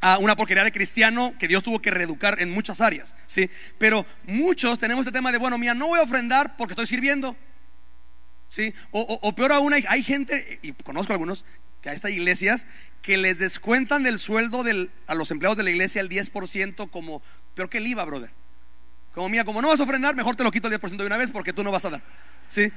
[0.00, 3.50] A una porquería de cristiano que Dios tuvo que reeducar en muchas áreas, ¿sí?
[3.78, 7.36] Pero muchos tenemos este tema de, bueno, mira, no voy a ofrendar porque estoy sirviendo,
[8.48, 8.72] ¿sí?
[8.90, 11.44] O, peor aún, hay, gente, y conozco algunos,
[11.82, 12.66] que hay estas iglesias
[13.02, 14.64] que les descuentan del sueldo
[15.06, 17.22] a los empleados de la iglesia el 10% como,
[17.54, 18.30] peor que el IVA, brother.
[19.14, 21.16] Como mía, como no vas a ofrendar, mejor te lo quito el 10% de una
[21.16, 22.02] vez porque tú no vas a dar,
[22.48, 22.70] ¿sí?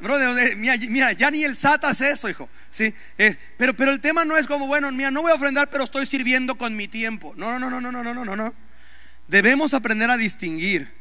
[0.00, 2.48] Brother, eh, mira, mira, ya ni el SAT hace eso, hijo.
[2.70, 2.92] ¿sí?
[3.16, 5.84] Eh, pero, pero el tema no es como, bueno, mira, no voy a ofrendar, pero
[5.84, 7.34] estoy sirviendo con mi tiempo.
[7.36, 8.54] No, no, no, no, no, no, no, no.
[9.26, 10.92] Debemos aprender a distinguir.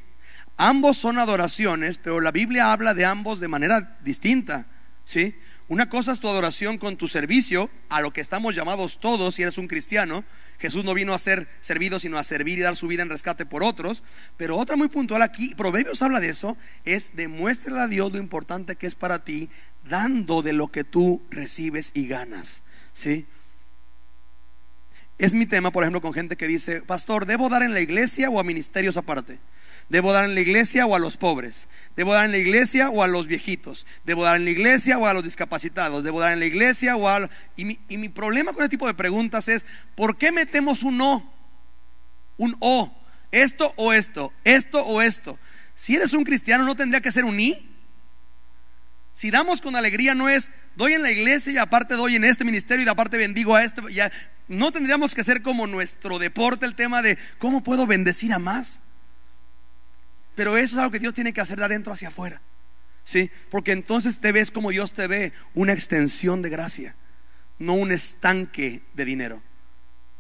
[0.58, 4.66] Ambos son adoraciones, pero la Biblia habla de ambos de manera distinta.
[5.06, 5.36] ¿sí?
[5.70, 9.42] Una cosa es tu adoración con tu servicio, a lo que estamos llamados todos si
[9.42, 10.24] eres un cristiano.
[10.60, 13.46] Jesús no vino a ser servido, sino a servir y dar su vida en rescate
[13.46, 14.02] por otros.
[14.38, 18.78] Pero otra muy puntual aquí, Proverbios habla de eso, es demuéstrale a Dios lo importante
[18.78, 19.50] que es para ti,
[19.90, 22.64] dando de lo que tú recibes y ganas.
[22.94, 23.26] ¿Sí?
[25.18, 28.30] Es mi tema, por ejemplo, con gente que dice, pastor, ¿debo dar en la iglesia
[28.30, 29.40] o a ministerios aparte?
[29.90, 31.70] ¿Debo dar en la iglesia o a los pobres?
[31.96, 33.86] ¿Debo dar en la iglesia o a los viejitos?
[34.04, 36.04] ¿Debo dar en la iglesia o a los discapacitados?
[36.04, 37.30] ¿Debo dar en la iglesia o a...
[37.56, 40.98] Y mi, y mi problema con este tipo de preguntas es, ¿por qué metemos un
[40.98, 41.34] no?
[42.38, 42.94] Un o.
[43.32, 45.40] Esto o esto, esto o esto.
[45.74, 47.56] Si eres un cristiano, ¿no tendría que ser un i?
[49.14, 52.46] Si damos con alegría no es doy en la iglesia y aparte doy en este
[52.46, 54.12] ministerio y aparte bendigo a este, ya
[54.48, 58.82] no tendríamos que ser como nuestro deporte el tema de cómo puedo bendecir a más.
[60.38, 62.40] Pero eso es algo que Dios tiene que hacer de adentro hacia afuera.
[63.04, 63.32] ¿Sí?
[63.50, 66.96] Porque entonces te ves como Dios te ve, una extensión de gracia,
[67.58, 69.42] no un estanque de dinero,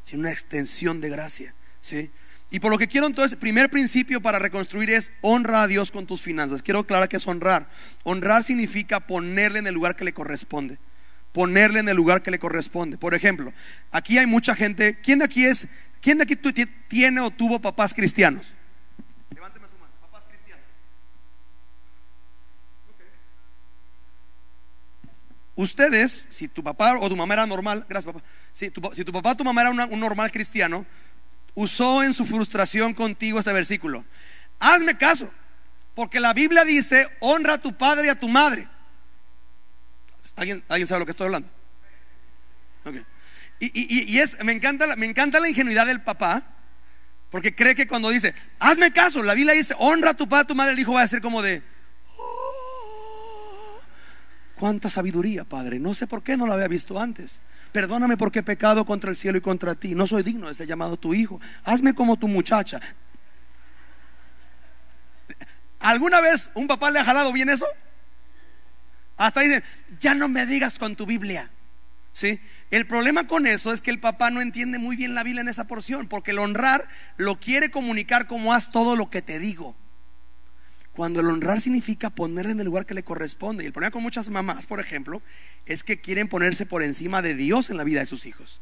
[0.04, 1.54] sino una extensión de gracia.
[1.82, 2.10] ¿Sí?
[2.50, 6.08] Y por lo que quiero entonces, primer principio para reconstruir es honra a Dios con
[6.08, 6.64] tus finanzas.
[6.64, 7.70] Quiero aclarar que es honrar.
[8.04, 10.80] Honrar significa ponerle en el lugar que le corresponde.
[11.32, 12.98] Ponerle en el lugar que le corresponde.
[12.98, 13.54] Por ejemplo,
[13.92, 14.98] aquí hay mucha gente.
[15.04, 15.68] ¿Quién de aquí es?
[16.02, 16.36] ¿Quién de aquí
[16.88, 18.48] tiene o tuvo papás cristianos?
[19.36, 19.92] Levánteme su mano.
[20.00, 20.66] Papás cristianos.
[25.58, 28.24] Ustedes, si tu papá o tu mamá era normal, gracias papá.
[28.54, 28.80] Si tu,
[29.12, 30.86] papá o tu mamá era un normal cristiano,
[31.56, 34.06] usó en su frustración contigo este versículo.
[34.60, 35.32] Hazme caso,
[35.96, 38.68] porque la Biblia dice, honra a tu padre y a tu madre.
[40.36, 41.50] ¿Alguien, ¿alguien sabe lo que estoy hablando?
[43.60, 46.44] Y, es, me encanta, me encanta la ingenuidad del papá,
[47.32, 50.48] porque cree que cuando dice, hazme caso, la Biblia dice, honra a tu padre, a
[50.48, 51.64] tu madre, el hijo va a ser como de,
[54.58, 57.42] cuánta sabiduría, padre, no sé por qué no lo había visto antes.
[57.72, 59.96] Perdóname porque he pecado contra el cielo y contra ti.
[59.96, 61.40] No soy digno de ser llamado tu hijo.
[61.64, 62.80] Hazme como tu muchacha.
[65.80, 67.66] ¿Alguna vez un papá le ha jalado bien eso?
[69.16, 69.64] Hasta dicen,
[70.00, 71.52] ya no me digas con tu Biblia.
[72.14, 72.40] ¿Sí?
[72.72, 75.50] El problema con eso es que el papá no entiende muy bien la Biblia en
[75.50, 79.76] esa porción, porque el honrar lo quiere comunicar como haz todo lo que te digo.
[80.98, 83.64] Cuando el honrar significa ponerle en el lugar que le corresponde.
[83.64, 85.22] Y el problema con muchas mamás, por ejemplo,
[85.68, 88.62] es que quieren ponerse por encima de Dios en la vida de sus hijos.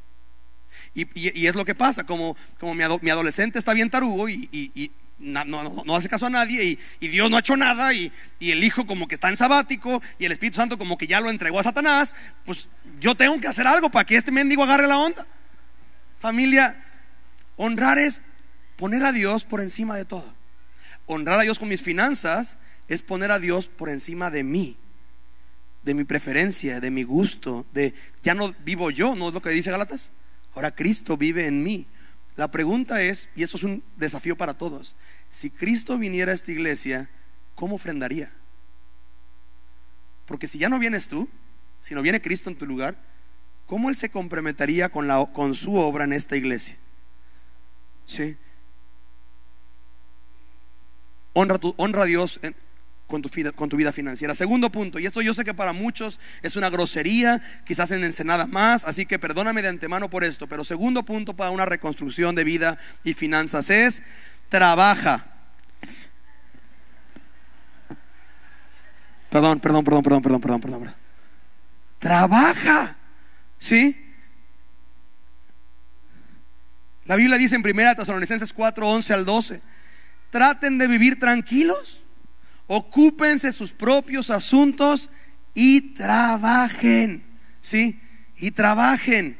[0.93, 2.35] Y, es lo que pasa, como,
[2.73, 7.39] mi, adolescente está bien tarugo y, no, hace caso a nadie y, Dios no ha
[7.39, 10.97] hecho nada y, el hijo como que está en sabático y el Espíritu Santo como
[10.97, 12.67] que ya lo entregó a Satanás, pues
[12.99, 15.25] yo tengo que hacer algo para que este mendigo agarre la onda.
[16.19, 16.83] Familia,
[17.55, 18.23] honrar es
[18.75, 20.34] poner a Dios por encima de todo
[21.05, 24.77] honrar a Dios con mis finanzas es poner a Dios por encima de mí,
[25.83, 29.49] de mi preferencia, de mi gusto, de ya no vivo yo, ¿no es lo que
[29.49, 30.11] dice Galatas?
[30.53, 31.85] Ahora Cristo vive en mí.
[32.35, 34.95] La pregunta es, y eso es un desafío para todos,
[35.29, 37.09] si Cristo viniera a esta iglesia,
[37.55, 38.31] ¿cómo ofrendaría?
[40.25, 41.29] Porque si ya no vienes tú,
[41.81, 42.97] si no viene Cristo en tu lugar,
[43.67, 46.77] ¿cómo Él se comprometería con, la, con su obra en esta iglesia?
[48.05, 48.37] ¿Sí?
[51.37, 52.39] Honra, honra a Dios
[53.07, 54.33] con, tu, con tu vida financiera.
[54.33, 58.47] Segundo punto, y esto yo sé que para muchos es una grosería, quizás en Ensenada
[58.47, 62.45] más, así que perdóname de antemano por esto, pero segundo punto para una reconstrucción de
[62.45, 64.01] vida y finanzas es
[64.47, 65.25] trabaja.
[69.29, 70.95] Perdón, perdón, perdón, perdón, perdón, perdón, perdón.
[71.99, 72.95] Trabaja.
[73.57, 74.01] ¿Sí?
[77.03, 79.74] La Biblia dice en 1 Tesalonicenses 4, 11 al 12
[80.29, 82.01] traten de vivir tranquilos,
[82.67, 85.09] ocúpense sus propios asuntos
[85.53, 87.23] y trabajen,
[87.61, 87.99] ¿sí?
[88.37, 89.37] Y trabajen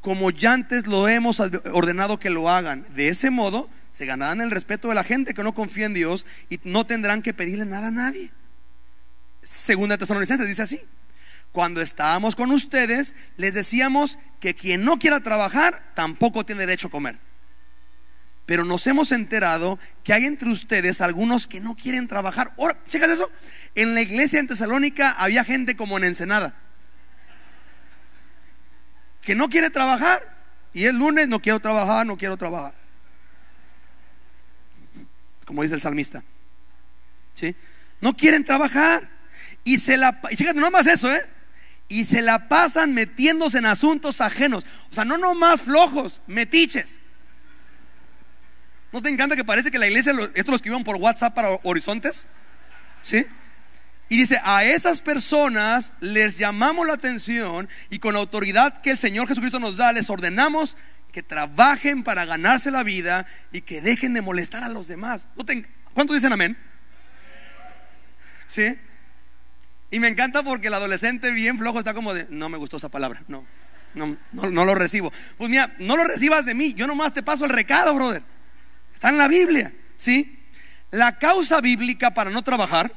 [0.00, 2.86] como ya antes lo hemos ordenado que lo hagan.
[2.94, 6.24] De ese modo se ganarán el respeto de la gente que no confía en Dios
[6.48, 8.30] y no tendrán que pedirle nada a nadie.
[9.42, 10.80] Segunda Tesalonicenses dice así.
[11.52, 16.90] Cuando estábamos con ustedes, les decíamos que quien no quiera trabajar tampoco tiene derecho a
[16.90, 17.18] comer.
[18.48, 22.54] Pero nos hemos enterado que hay entre ustedes algunos que no quieren trabajar.
[22.56, 23.30] Ahora, checas eso.
[23.74, 26.54] En la iglesia en Tesalónica había gente como en Ensenada.
[29.20, 30.22] Que no quiere trabajar.
[30.72, 32.72] Y el lunes no quiero trabajar, no quiero trabajar.
[35.44, 36.24] Como dice el salmista.
[37.34, 37.54] ¿Sí?
[38.00, 39.10] No quieren trabajar.
[39.62, 41.20] Y se la, y fíjate, no más eso, ¿eh?
[41.86, 44.64] Y se la pasan metiéndose en asuntos ajenos.
[44.90, 47.02] O sea, no nomás flojos, metiches.
[48.92, 52.28] ¿No te encanta que parece que la iglesia, esto lo escribieron por WhatsApp para horizontes?
[53.02, 53.26] ¿Sí?
[54.08, 58.98] Y dice, a esas personas les llamamos la atención y con la autoridad que el
[58.98, 60.78] Señor Jesucristo nos da, les ordenamos
[61.12, 65.28] que trabajen para ganarse la vida y que dejen de molestar a los demás.
[65.92, 66.56] ¿Cuántos dicen amén?
[68.46, 68.78] ¿Sí?
[69.90, 72.88] Y me encanta porque el adolescente bien flojo está como de, no me gustó esa
[72.88, 73.44] palabra, no,
[73.94, 75.12] no, no, no lo recibo.
[75.36, 78.22] Pues mira, no lo recibas de mí, yo nomás te paso el recado, brother.
[78.98, 80.40] Está en la Biblia, ¿sí?
[80.90, 82.92] La causa bíblica para no trabajar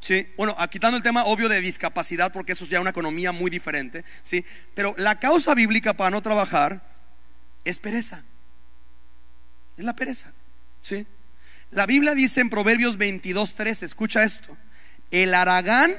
[0.00, 3.50] Sí, bueno, quitando el tema obvio de discapacidad, porque eso es ya una economía muy
[3.50, 4.44] diferente, ¿sí?
[4.74, 6.82] Pero la causa bíblica para no trabajar
[7.64, 8.22] es pereza.
[9.78, 10.30] Es la pereza,
[10.82, 11.06] ¿sí?
[11.70, 14.54] La Biblia dice en Proverbios 22:13, escucha esto:
[15.10, 15.94] el aragán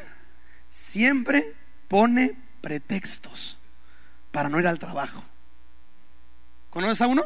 [0.69, 1.55] siempre
[1.87, 3.57] pone pretextos
[4.31, 5.23] para no ir al trabajo.
[6.69, 7.25] ¿Conoces a uno?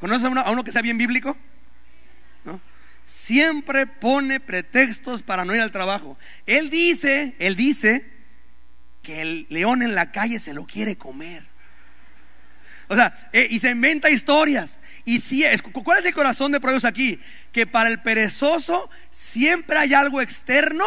[0.00, 1.36] ¿Conoces a uno, que sea bien bíblico?
[3.04, 6.18] Siempre pone pretextos para no ir al trabajo.
[6.46, 8.08] Él dice, él dice
[9.02, 11.46] que el león en la calle se lo quiere comer.
[12.88, 14.78] O sea, eh, y se inventa historias.
[15.04, 17.20] Y si es, ¿cuál es el corazón de Proverbios aquí?
[17.52, 20.84] Que para el perezoso siempre hay algo externo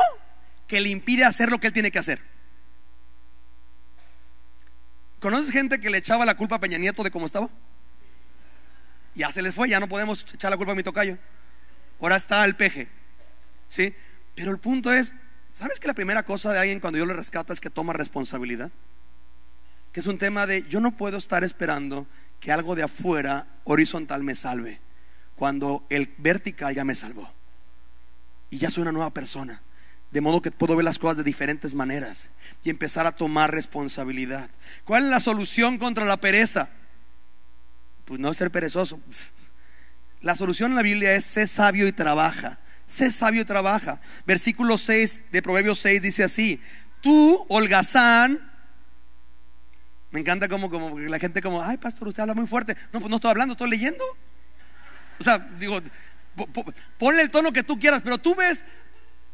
[0.68, 2.20] que le impide hacer lo que él tiene que hacer.
[5.20, 7.50] ¿Conoces gente que le echaba la culpa a Peña Nieto de cómo estaba?
[9.16, 11.18] Ya se les fue, ya no podemos echar la culpa a mi tocayo
[12.04, 12.88] ahora está el peje.
[13.68, 13.94] ¿Sí?
[14.36, 15.14] Pero el punto es,
[15.52, 18.72] ¿sabes que la primera cosa de alguien cuando yo le rescata es que toma responsabilidad?
[19.92, 22.08] Que es un tema de yo no puedo estar esperando
[22.40, 24.80] que algo de afuera horizontal me salve
[25.36, 27.32] cuando el vertical ya me salvó.
[28.50, 29.62] Y ya soy una nueva persona.
[30.12, 32.30] De modo que puedo ver las cosas de diferentes maneras
[32.64, 34.50] y empezar a tomar responsabilidad.
[34.84, 36.70] ¿Cuál es la solución contra la pereza?
[38.06, 39.00] Pues no ser perezoso.
[40.22, 42.60] La solución en la Biblia es sé sabio y trabaja.
[42.88, 44.00] Sé sabio y trabaja.
[44.26, 46.62] Versículo 6 de Proverbios 6 dice así:
[47.02, 48.40] Tú, holgazán,
[50.14, 52.78] me encanta como, como la gente como, ay, pastor, usted habla muy fuerte.
[52.92, 54.06] No, pues no estoy hablando, estoy leyendo.
[55.20, 55.82] O sea, digo,
[57.00, 58.64] ponle el tono que tú quieras, pero tú ves,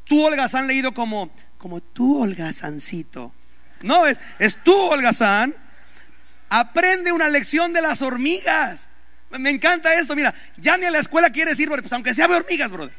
[0.06, 3.34] tú, holgazán, leído como, como tú, holgazancito.
[3.82, 5.54] No, es, es tú, holgazán.
[6.50, 8.90] Aprende una lección de las hormigas.
[9.30, 12.36] Me encanta esto, mira, ya ni a la escuela quieres ir, pues aunque sea de
[12.36, 12.96] hormigas, brother.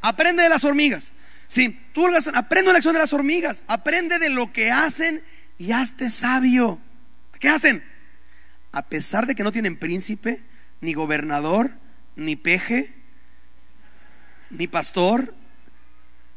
[0.00, 1.12] Aprende de las hormigas.
[1.48, 5.22] Sí, tú aprende una lección de las hormigas, aprende de lo que hacen
[5.58, 6.80] y hazte sabio.
[7.40, 7.84] ¿Qué hacen?
[8.72, 10.42] A pesar de que no tienen príncipe,
[10.80, 11.72] ni gobernador,
[12.16, 12.94] ni peje,
[14.50, 15.34] ni pastor,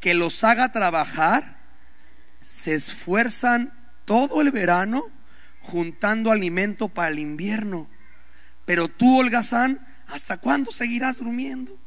[0.00, 1.58] que los haga trabajar,
[2.40, 3.72] se esfuerzan
[4.04, 5.04] todo el verano
[5.68, 7.88] juntando alimento para el invierno.
[8.64, 11.78] Pero tú, holgazán, ¿hasta cuándo seguirás durmiendo?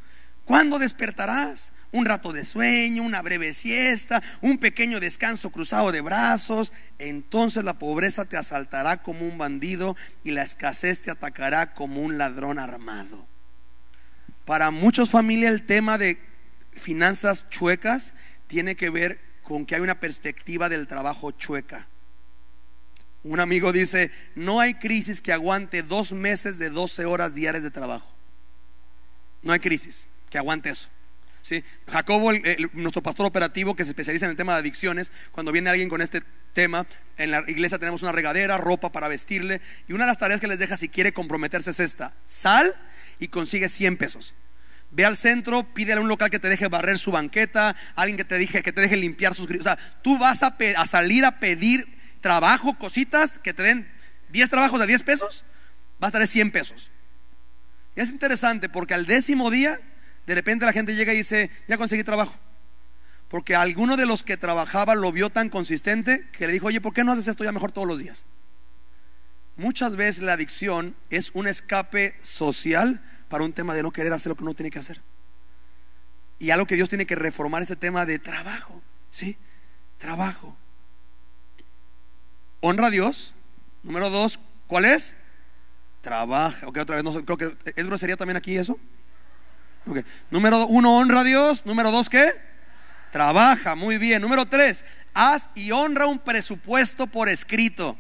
[0.46, 1.74] ¿Cuándo despertarás?
[1.92, 6.72] Un rato de sueño, una breve siesta, un pequeño descanso cruzado de brazos.
[7.00, 12.18] Entonces la pobreza te asaltará como un bandido y la escasez te atacará como un
[12.18, 13.28] ladrón armado.
[14.46, 16.18] Para muchas familias el tema de
[16.72, 18.14] finanzas chuecas
[18.48, 21.88] tiene que ver con que hay una perspectiva del trabajo chueca.
[23.24, 27.72] Un amigo dice, no hay crisis que aguante dos meses de 12 horas diarias de
[27.72, 28.16] trabajo.
[29.44, 30.88] No hay crisis que aguante eso.
[31.44, 31.64] ¿Sí?
[31.88, 32.32] Jacobo,
[32.74, 36.02] nuestro pastor operativo que se especializa en el tema de adicciones, cuando viene alguien con
[36.02, 36.22] este
[36.54, 36.86] tema,
[37.18, 40.48] en la iglesia tenemos una regadera, ropa para vestirle, y una de las tareas que
[40.48, 42.76] les deja si quiere comprometerse es esta, sal
[43.20, 44.36] y consigue 100 pesos.
[44.92, 48.26] Ve al centro, pídele a un local que te deje barrer su banqueta, alguien que
[48.26, 49.50] te, deje, que te deje limpiar sus...
[49.50, 51.88] O sea, tú vas a, a salir a pedir
[52.22, 53.92] trabajo, cositas que te den
[54.30, 55.44] 10 trabajos de 10 pesos,
[56.02, 56.90] va a de 100 pesos.
[57.96, 59.80] Y es interesante porque al décimo día,
[60.26, 62.40] de repente la gente llega y dice, ya conseguí trabajo.
[63.28, 66.94] Porque alguno de los que trabajaba lo vio tan consistente que le dijo, oye, ¿por
[66.94, 68.26] qué no haces esto ya mejor todos los días?
[69.58, 74.30] Muchas veces la adicción es un escape social para un tema de no querer hacer
[74.30, 75.02] lo que uno tiene que hacer.
[76.40, 79.38] Y algo que Dios tiene que reformar ese tema de trabajo, ¿sí?
[79.98, 80.58] Trabajo
[82.62, 83.36] honra a Dios.
[83.84, 85.18] Número dos, ¿cuál es?
[86.02, 86.68] Trabaja.
[86.68, 88.80] Ok, otra vez, no creo que es grosería también aquí eso.
[89.86, 90.06] Okay.
[90.30, 91.66] Número uno, honra a Dios.
[91.66, 92.32] Número dos, ¿qué?
[93.12, 94.22] Trabaja, muy bien.
[94.22, 97.98] Número tres, haz y honra un presupuesto por escrito.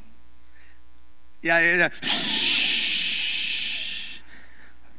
[1.41, 1.91] Ya, ya,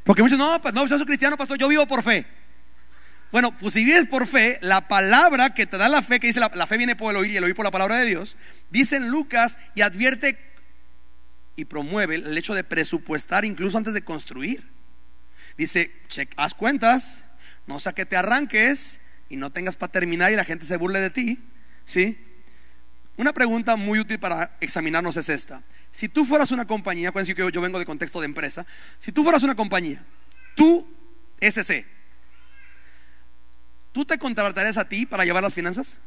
[0.04, 2.26] Porque muchos, no, pues, no, yo soy cristiano, pastor, yo vivo por fe.
[3.32, 6.38] Bueno, pues si vives por fe, la palabra que te da la fe, que dice
[6.38, 8.36] la, fe viene por el oír y el oír por la palabra de Dios,
[8.70, 10.38] dice en Lucas y advierte
[11.56, 14.70] y promueve el hecho de presupuestar incluso antes de construir.
[15.56, 17.24] Dice, check, haz cuentas,
[17.66, 21.00] no sea que te arranques y no tengas para terminar y la gente se burle
[21.00, 21.42] de ti,
[21.86, 22.18] ¿sí?
[23.16, 25.62] Una pregunta muy útil para examinarnos es esta.
[25.90, 28.66] Si tú fueras una compañía, acuérdense que yo, yo vengo de contexto de empresa,
[28.98, 30.04] si tú fueras una compañía,
[30.54, 30.86] tú,
[31.40, 31.86] SC,
[33.92, 35.98] ¿tú te contratarías a ti para llevar las finanzas?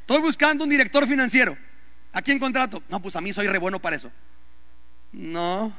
[0.00, 1.56] Estoy buscando un director financiero.
[2.12, 2.82] ¿A quién contrato?
[2.88, 4.12] No, pues a mí soy re bueno para eso.
[5.12, 5.72] No,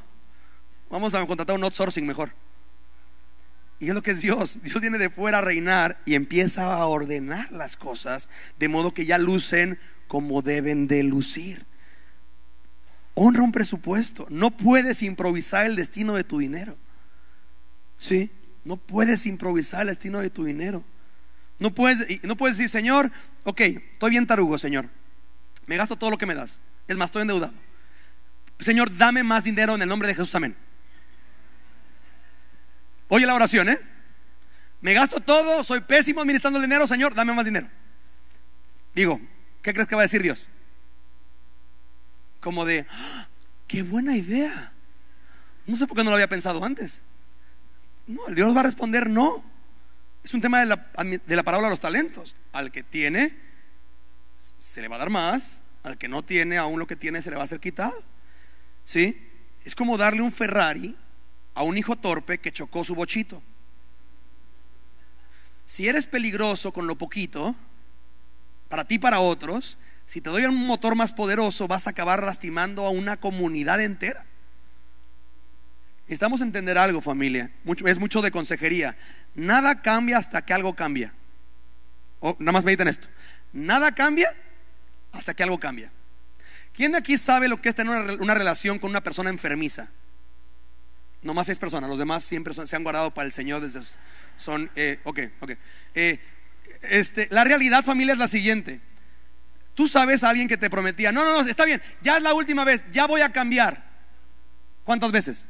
[0.90, 2.34] vamos a contratar un outsourcing mejor.
[3.80, 4.62] Y es lo que es Dios.
[4.64, 9.06] Dios viene de fuera a reinar y empieza a ordenar las cosas de modo que
[9.06, 11.66] ya lucen como deben de lucir.
[13.14, 14.28] Honra un presupuesto.
[14.30, 16.78] No puedes improvisar el destino de tu dinero.
[17.98, 18.32] ¿Sí?
[18.66, 20.84] No puedes improvisar el destino de tu dinero.
[21.60, 23.12] No puedes, no puedes decir, Señor,
[23.44, 24.90] ok, estoy bien tarugo, Señor.
[25.68, 26.60] Me gasto todo lo que me das.
[26.88, 27.54] Es más, estoy endeudado.
[28.60, 30.34] Señor, dame más dinero en el nombre de Jesús.
[30.36, 30.56] Amén.
[33.08, 33.80] Oye la oración, ¿eh?
[34.82, 37.70] Me gasto todo, soy pésimo administrando el dinero, Señor, dame más dinero.
[38.94, 39.20] Digo,
[39.62, 40.48] ¿qué crees que va a decir Dios?
[42.40, 43.28] Como de, ¡Ah!
[43.68, 44.74] qué buena idea.
[45.66, 47.02] No sé por qué no lo había pensado antes.
[48.08, 49.44] No, Dios va a responder no.
[50.24, 50.88] Es un tema de la,
[51.26, 52.36] de la parábola de los talentos.
[52.52, 53.38] Al que tiene,
[54.58, 55.62] se le va a dar más.
[55.84, 57.96] Al que no tiene, aún lo que tiene se le va a ser quitado.
[58.84, 59.22] ¿Sí?
[59.64, 60.96] Es como darle un Ferrari
[61.54, 63.42] a un hijo torpe que chocó su bochito.
[65.66, 67.56] Si eres peligroso con lo poquito,
[68.70, 72.24] para ti y para otros, si te doy un motor más poderoso, vas a acabar
[72.24, 74.26] lastimando a una comunidad entera.
[76.06, 77.52] Necesitamos entender algo, familia.
[77.86, 78.96] es mucho de consejería.
[79.34, 81.14] Nada cambia hasta que algo cambia.
[82.20, 83.08] O, nada más mediten esto.
[83.54, 84.30] Nada cambia
[85.12, 85.92] hasta que algo cambia.
[86.74, 89.90] ¿Quién de aquí sabe lo que es tener una relación con una persona enfermiza?
[91.24, 93.82] No más seis personas, los demás siempre se han guardado para el Señor desde
[94.38, 95.52] son, eh, ok, ok.
[95.96, 96.20] Eh,
[96.84, 98.82] este, la realidad familia es la siguiente.
[99.74, 102.34] Tú sabes a alguien que te prometía, no, no, no, está bien, ya es la
[102.34, 103.84] última vez, ya voy a cambiar.
[104.84, 105.50] ¿Cuántas veces?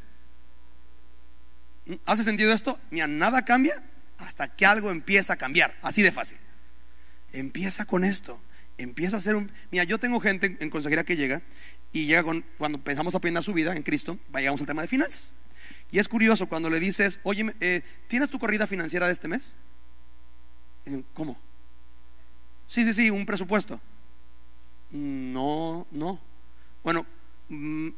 [2.06, 2.80] ¿Hace sentido esto?
[2.90, 3.84] Mira, nada cambia
[4.18, 6.38] hasta que algo empieza a cambiar, así de fácil.
[7.32, 8.42] Empieza con esto,
[8.78, 9.52] empieza a hacer un...
[9.72, 11.42] Mira, yo tengo gente en consejería que llega
[11.92, 14.88] y llega con, cuando pensamos a aprender su vida en Cristo, vayamos al tema de
[14.88, 15.34] finanzas.
[15.92, 19.54] Y es curioso cuando le dices, oye, eh, ¿tienes tu corrida financiera de este mes?
[20.86, 21.38] dicen, ¿cómo?
[22.68, 23.80] Sí, sí, sí, un presupuesto.
[24.92, 26.20] No, no.
[26.84, 27.06] Bueno,
[27.50, 27.90] mm,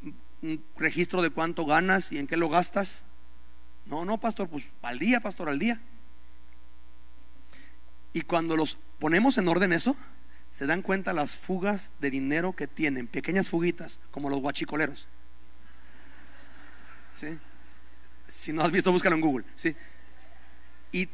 [0.41, 3.05] un registro de cuánto ganas y en qué lo gastas.
[3.89, 5.79] No, no, pastor, pues al día, pastor, al día.
[8.13, 9.95] Y cuando los ponemos en orden eso,
[10.51, 15.07] se dan cuenta las fugas de dinero que tienen, pequeñas fuguitas, como los guachicoleros.
[17.19, 17.37] ¿Sí?
[18.27, 19.45] Si no has visto, búscalo en Google.
[19.55, 19.75] ¿sí?
[20.91, 21.05] Y,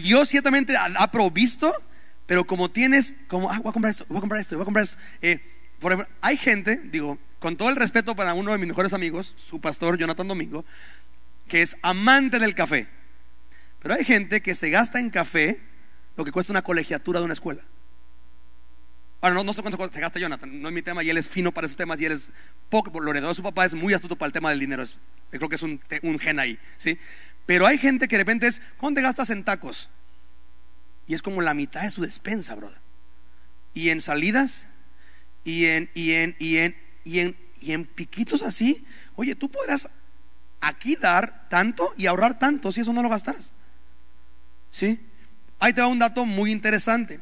[0.00, 1.72] Dios ciertamente ha, provisto,
[2.26, 4.66] pero como tienes, como, ah, voy a comprar esto, voy a comprar esto, voy a
[4.66, 4.98] comprar esto.
[5.22, 5.40] Eh,
[5.80, 9.34] por ejemplo, hay gente, digo, con todo el respeto para uno de mis mejores amigos,
[9.36, 10.64] su pastor Jonathan Domingo,
[11.48, 12.88] que es amante del café.
[13.80, 15.60] Pero hay gente que se gasta en café
[16.16, 17.62] lo que cuesta una colegiatura de una escuela.
[19.20, 21.28] Ahora, no, no sé cuánto se gasta Jonathan, no es mi tema y él es
[21.28, 22.30] fino para esos temas y él es
[22.68, 24.82] poco, lo heredó de su papá, es muy astuto para el tema del dinero.
[24.82, 24.96] Es
[25.30, 25.80] creo que es un,
[26.18, 26.98] gen ahí, ¿sí?
[27.46, 29.88] Pero hay gente que de repente es, ¿cuánto te gastas en tacos?
[31.06, 32.78] Y es como la mitad de su despensa, brother.
[33.74, 34.68] Y en salidas,
[35.44, 38.84] y en, y en, y en, y en, y en piquitos así.
[39.14, 39.88] Oye, tú podrás
[40.62, 43.52] aquí dar tanto y ahorrar tanto si eso no lo gastaras.
[44.70, 44.98] ¿Sí?
[45.58, 47.20] Ahí te va un dato muy interesante.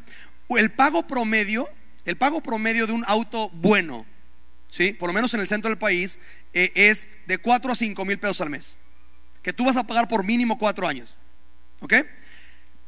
[0.48, 1.68] El pago promedio,
[2.04, 4.06] el pago promedio de un auto bueno,
[4.68, 4.92] ¿sí?
[4.92, 6.18] Por lo menos en el centro del país,
[6.52, 8.76] eh, es de 4 a 5 mil pesos al mes.
[9.42, 11.14] Que tú vas a pagar por mínimo 4 años.
[11.80, 11.94] ¿Ok?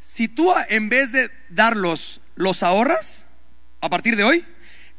[0.01, 3.25] Si tú en vez de darlos, los ahorras
[3.81, 4.45] a partir de hoy,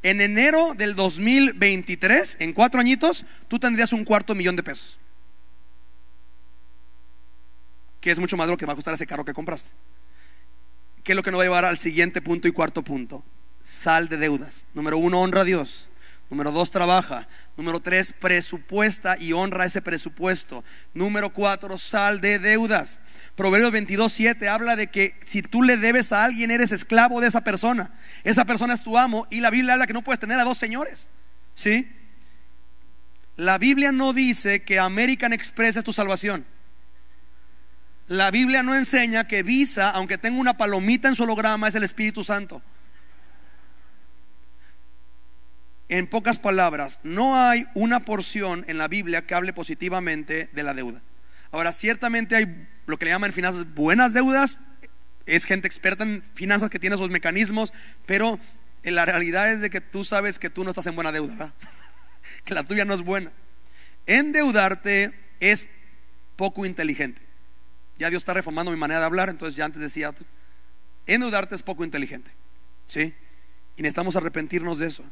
[0.01, 4.97] en enero del 2023, en 4 añitos, tú tendrías un cuarto millón de pesos.
[8.04, 9.72] Que es mucho más de lo que va a costar ese carro que compraste.
[11.06, 13.24] ¿Qué es lo que nos va a llevar al siguiente punto y cuarto punto?
[13.64, 14.66] Sal de deudas.
[14.74, 15.88] Número uno, honra a Dios.
[16.30, 17.30] Número dos, trabaja.
[17.56, 20.66] Número tres, presupuesta y honra ese presupuesto.
[20.93, 22.99] Número cuatro, sal de deudas.
[23.38, 27.30] Proverbios 22, 7 habla de que si tú le debes a alguien, eres esclavo de
[27.30, 27.93] esa persona.
[28.26, 29.28] Esa persona es tu amo.
[29.30, 31.08] Y la Biblia habla que no puedes tener a dos señores.
[31.54, 31.89] ¿Sí?
[33.38, 36.45] La Biblia no dice que American Express es tu salvación.
[38.08, 41.84] La Biblia no enseña que Visa, aunque tenga una palomita en su holograma, es el
[41.84, 42.62] Espíritu Santo.
[45.89, 50.74] En pocas palabras, no hay una porción en la Biblia que hable positivamente de la
[50.74, 51.01] deuda.
[51.51, 54.60] Ahora, ciertamente hay lo que le llaman finanzas buenas deudas,
[55.26, 57.72] es gente experta en finanzas que tiene esos mecanismos,
[58.06, 58.39] pero
[58.84, 61.54] la realidad es de que tú sabes que tú no estás en buena deuda,
[62.43, 63.32] que la tuya no es buena.
[64.06, 65.68] Endeudarte es
[66.36, 67.22] poco inteligente.
[68.04, 70.14] Ya Dios está reformando mi manera de hablar, entonces ya antes decía,
[71.06, 72.34] endeudarte es poco inteligente.
[72.86, 73.16] ¿Sí?
[73.78, 75.06] Y necesitamos arrepentirnos de eso.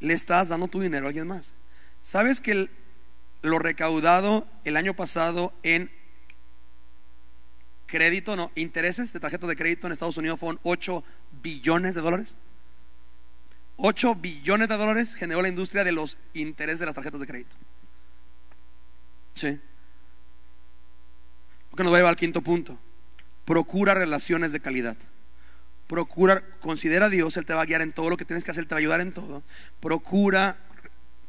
[0.00, 1.54] Le estás dando tu dinero a alguien más.
[2.00, 2.68] ¿Sabes que
[3.42, 5.88] lo recaudado el año pasado en
[7.86, 11.04] crédito, no, intereses de tarjetas de crédito en Estados Unidos fueron 8
[11.44, 12.34] billones de dólares?
[13.76, 17.56] 8 billones de dólares generó la industria de los intereses de las tarjetas de crédito.
[19.34, 19.60] Sí.
[21.76, 22.78] Que nos va a llevar al quinto punto.
[23.44, 24.96] Procura relaciones de calidad.
[25.86, 28.50] Procura, considera a Dios, Él te va a guiar en todo lo que tienes que
[28.50, 29.42] hacer, te va a ayudar en todo.
[29.80, 30.56] Procura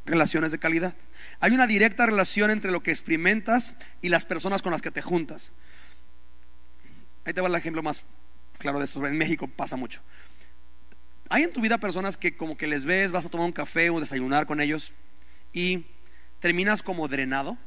[0.05, 0.95] relaciones de calidad.
[1.39, 5.01] Hay una directa relación entre lo que experimentas y las personas con las que te
[5.01, 5.51] juntas.
[7.25, 8.05] Ahí te va el ejemplo más
[8.59, 9.05] claro de eso.
[9.05, 10.01] En México pasa mucho.
[11.29, 13.89] Hay en tu vida personas que como que les ves, vas a tomar un café
[13.89, 14.93] o desayunar con ellos
[15.53, 15.85] y
[16.39, 17.57] terminas como drenado,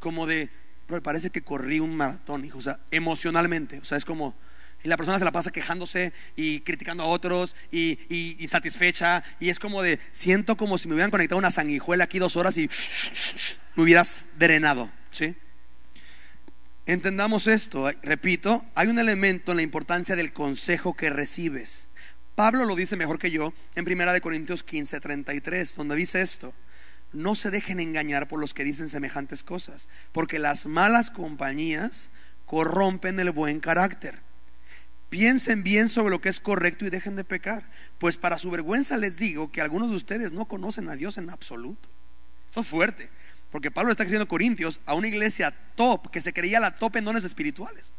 [0.00, 0.50] como de,
[0.86, 4.34] pero parece que corrí un maratón, hijo, o sea, emocionalmente, o sea, es como,
[4.82, 9.48] y la persona se la pasa quejándose y criticando a otros y, y, satisfecha, y
[9.48, 12.68] es como de, siento como si me hubieran conectado una sanguijuela aquí dos horas y
[13.74, 15.34] me hubieras drenado, ¿sí?
[16.86, 21.88] Entendamos esto, repito, hay un elemento en la importancia del consejo que recibes.
[22.36, 26.54] Pablo lo dice mejor que yo en 1 Corintios 15, 33, donde dice esto.
[27.16, 32.10] No se dejen engañar por los que dicen semejantes cosas, porque las malas compañías
[32.44, 34.20] corrompen el buen carácter.
[35.08, 38.98] Piensen bien sobre lo que es correcto y dejen de pecar, pues para su vergüenza
[38.98, 41.88] les digo que algunos de ustedes no conocen a Dios en absoluto.
[42.44, 43.08] Esto es fuerte,
[43.50, 47.06] porque Pablo está escribiendo Corintios a una iglesia top que se creía la top en
[47.06, 47.94] dones espirituales.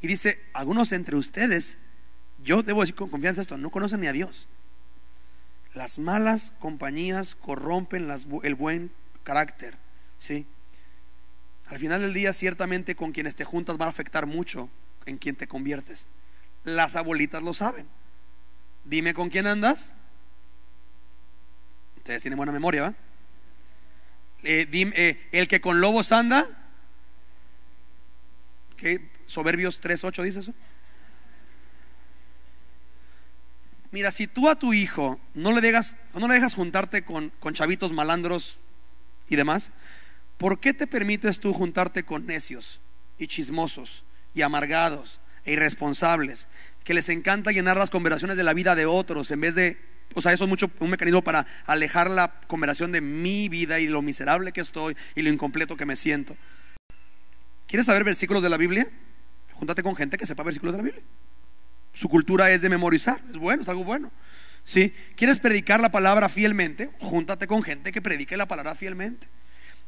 [0.00, 1.76] Y dice, algunos entre ustedes
[2.42, 4.48] yo debo decir con confianza esto, no conocen ni a Dios.
[5.74, 8.08] Las malas compañías corrompen
[8.44, 8.92] el buen
[9.24, 9.76] carácter,
[10.18, 10.46] ¿sí?
[11.66, 14.68] Al final del día, ciertamente con quienes te juntas van a afectar mucho
[15.06, 16.06] en quien te conviertes.
[16.62, 17.88] Las abuelitas lo saben.
[18.84, 19.94] Dime con quién andas.
[21.96, 22.94] Ustedes tienen buena memoria, ¿va?
[24.44, 26.46] Eh, eh, el que con lobos anda.
[28.76, 29.10] ¿Qué?
[29.26, 30.54] Soberbios 3.8 dice eso.
[33.94, 37.54] Mira, si tú a tu hijo no le dejas, no le dejas juntarte con, con
[37.54, 38.58] chavitos malandros
[39.28, 39.70] y demás,
[40.36, 42.80] ¿por qué te permites tú juntarte con necios
[43.18, 46.48] y chismosos y amargados e irresponsables
[46.82, 49.78] que les encanta llenar las conversaciones de la vida de otros en vez de,
[50.14, 53.86] o sea, eso es mucho un mecanismo para alejar la conversación de mi vida y
[53.86, 56.36] lo miserable que estoy y lo incompleto que me siento.
[57.68, 58.88] ¿Quieres saber versículos de la Biblia?
[59.52, 61.04] Júntate con gente que sepa versículos de la Biblia.
[61.94, 64.12] Su cultura es de memorizar, es bueno, es algo bueno.
[64.64, 64.92] ¿Sí?
[65.16, 66.90] ¿Quieres predicar la palabra fielmente?
[67.00, 69.28] Júntate con gente que predique la palabra fielmente.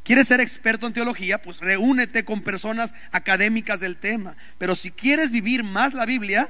[0.04, 1.42] ¿Quieres ser experto en teología?
[1.42, 4.36] Pues reúnete con personas académicas del tema.
[4.56, 6.48] Pero si quieres vivir más la Biblia,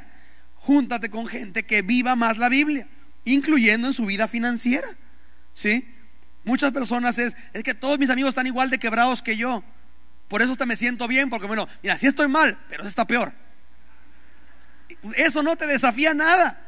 [0.57, 2.87] júntate con gente que viva más la Biblia,
[3.25, 4.89] incluyendo en su vida financiera.
[5.55, 5.89] ¿Sí?
[6.45, 9.65] Muchas personas es, es que todos mis amigos están igual de quebrados que yo.
[10.29, 13.07] Por eso hasta me siento bien, porque bueno, mira, si estoy mal, pero eso está
[13.07, 13.33] peor.
[15.16, 16.61] Eso no te desafía nada.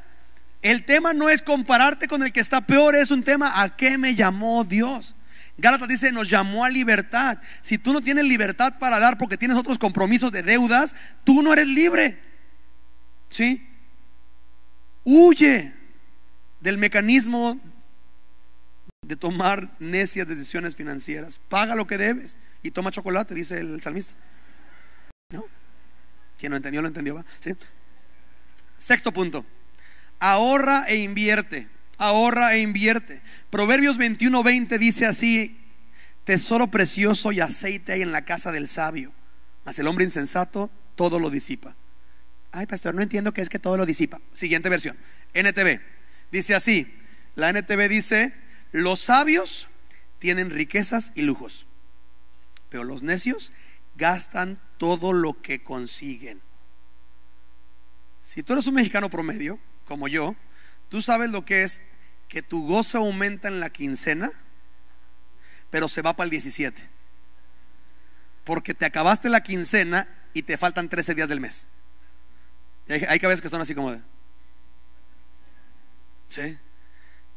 [0.63, 3.97] El tema no es compararte con el que está peor, es un tema a qué
[3.97, 5.15] me llamó Dios.
[5.57, 7.39] Gálatas dice, nos llamó a libertad.
[7.63, 11.53] Si tú no tienes libertad para dar porque tienes otros compromisos de deudas, tú no
[11.53, 12.19] eres libre.
[13.29, 13.69] ¿Sí?
[15.05, 15.75] Huye
[16.61, 17.61] del mecanismo
[19.05, 21.41] de tomar necias decisiones financieras.
[21.49, 24.15] Paga lo que debes y toma chocolate, dice el salmista.
[25.33, 25.45] ¿No?
[26.39, 27.25] Quien no entendió, lo entendió.
[27.41, 27.55] ¿Sí?
[28.79, 29.45] Sexto punto.
[30.21, 31.69] Ahorra e invierte.
[31.99, 33.21] Ahorra e invierte.
[33.51, 35.59] Proverbios 21:20 dice así:
[36.25, 39.13] Tesoro precioso y aceite hay en la casa del sabio,
[39.65, 41.75] mas el hombre insensato todo lo disipa.
[42.53, 44.21] Ay, pastor, no entiendo qué es que todo lo disipa.
[44.33, 44.97] Siguiente versión.
[45.35, 45.81] NTV.
[46.31, 46.95] Dice así:
[47.35, 48.33] La NTV dice:
[48.73, 49.69] Los sabios
[50.19, 51.67] tienen riquezas y lujos,
[52.69, 53.53] pero los necios
[53.97, 56.41] gastan todo lo que consiguen.
[58.29, 60.37] Si tú eres un mexicano promedio, como yo,
[60.91, 61.81] tú sabes lo que es
[62.29, 64.31] que tu gozo aumenta en la quincena,
[65.71, 66.91] pero se va para el 17.
[68.45, 71.69] porque te acabaste la quincena y te faltan 13 días del mes.
[72.91, 74.03] hay, cabezas que son así como de...
[76.29, 76.59] ¿Sí?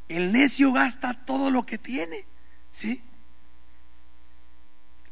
[0.09, 2.25] El necio gasta todo lo que tiene.
[2.69, 3.01] ¿Sí?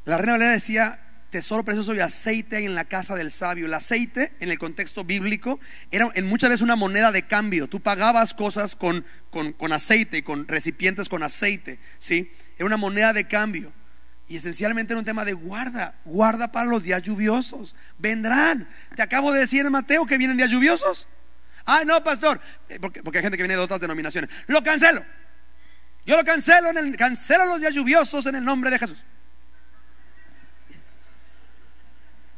[0.04, 3.66] La reina Valera decía, tesoro precioso y aceite en la casa del sabio.
[3.66, 5.60] El aceite, en el contexto bíblico,
[5.92, 7.68] era en muchas veces una moneda de cambio.
[7.68, 11.80] Tú pagabas cosas con, con, con aceite, con recipientes con aceite.
[12.00, 12.32] ¿sí?
[12.58, 13.72] Era una moneda de cambio.
[14.28, 17.76] Y esencialmente era un tema de guarda, guarda para los días lluviosos.
[17.98, 18.70] Vendrán.
[18.96, 21.08] Te acabo de decir en Mateo que vienen días lluviosos.
[21.66, 24.30] Ah, no, pastor, eh, porque, hay gente que viene de otras denominaciones.
[24.48, 25.04] Lo cancelo.
[26.06, 29.04] Yo lo cancelo, en el, cancelo los días lluviosos en el nombre de Jesús.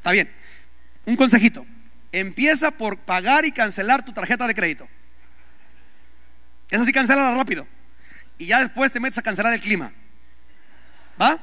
[0.02, 0.34] Está bien.
[1.06, 1.64] Un consejito.
[2.12, 4.89] Empieza por pagar y cancelar tu tarjeta de crédito.
[6.72, 7.68] Esa sí, cancélala rápido.
[8.39, 9.93] Y ya después te metes a cancelar el clima.
[11.22, 11.38] ¿Va?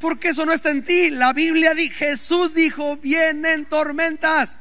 [0.00, 1.10] Porque eso no está en ti.
[1.10, 4.58] La Biblia dice, Jesús dijo, vienen tormentas.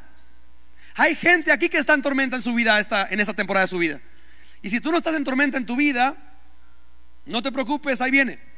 [0.93, 3.69] Hay gente aquí que está en tormenta en su vida esta, en esta temporada de
[3.69, 3.99] su vida.
[4.61, 6.15] Y si tú no estás en tormenta en tu vida,
[7.25, 8.50] no te preocupes, ahí viene.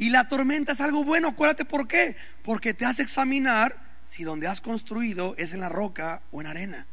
[0.00, 2.16] Y la tormenta es algo bueno, acuérdate por qué.
[2.42, 6.86] Porque te hace examinar si donde has construido es en la roca o en arena.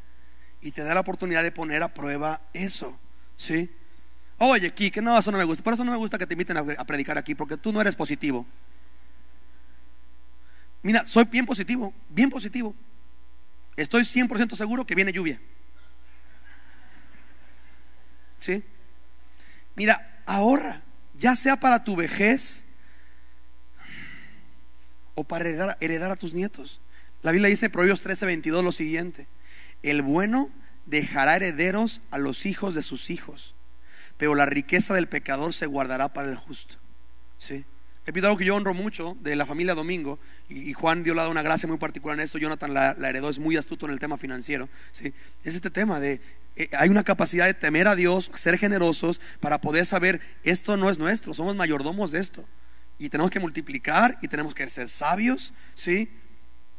[0.59, 2.99] Y te da la oportunidad de poner a prueba eso.
[3.37, 3.73] ¿Sí?
[4.39, 5.63] Oye, Kike, no, eso no me gusta.
[5.63, 7.95] Por eso no me gusta que te inviten a predicar aquí, porque tú no eres
[7.95, 8.45] positivo.
[10.83, 12.75] Mira, soy bien positivo, bien positivo.
[13.77, 15.39] Estoy 100% seguro que viene lluvia.
[18.37, 18.65] ¿Sí?
[19.77, 20.81] Mira, ahorra,
[21.15, 22.66] ya sea para tu vejez
[25.17, 25.49] o para
[25.79, 26.79] heredar, a tus nietos.
[27.23, 29.27] La Biblia dice en Proverbios 13:22 lo siguiente:
[29.81, 30.51] El bueno
[30.85, 33.55] dejará herederos a los hijos de sus hijos,
[34.17, 36.75] pero la riqueza del pecador se guardará para el justo.
[37.39, 37.65] ¿Sí?
[38.05, 41.41] Repito algo que yo honro mucho de la familia Domingo, y, Juan dio la una
[41.41, 44.69] gracia muy particular en esto, Jonathan la, heredó, es muy astuto en el tema financiero.
[44.91, 45.13] ¿sí?
[45.43, 46.21] Es este tema de,
[46.55, 50.89] eh, hay una capacidad de temer a Dios, ser generosos, para poder saber, esto no
[50.91, 52.47] es nuestro, somos mayordomos de esto.
[52.99, 56.09] Y tenemos que multiplicar y tenemos que ser sabios, ¿sí?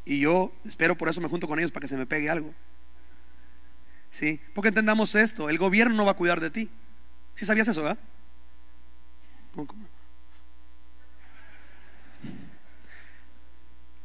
[0.04, 2.54] Y yo espero por eso me junto con ellos para que se me pegue algo.
[4.10, 4.40] ¿Sí?
[4.54, 6.70] Porque entendamos esto, el gobierno no va a cuidar de ti.
[7.34, 7.98] ¿Sí sabías eso, verdad?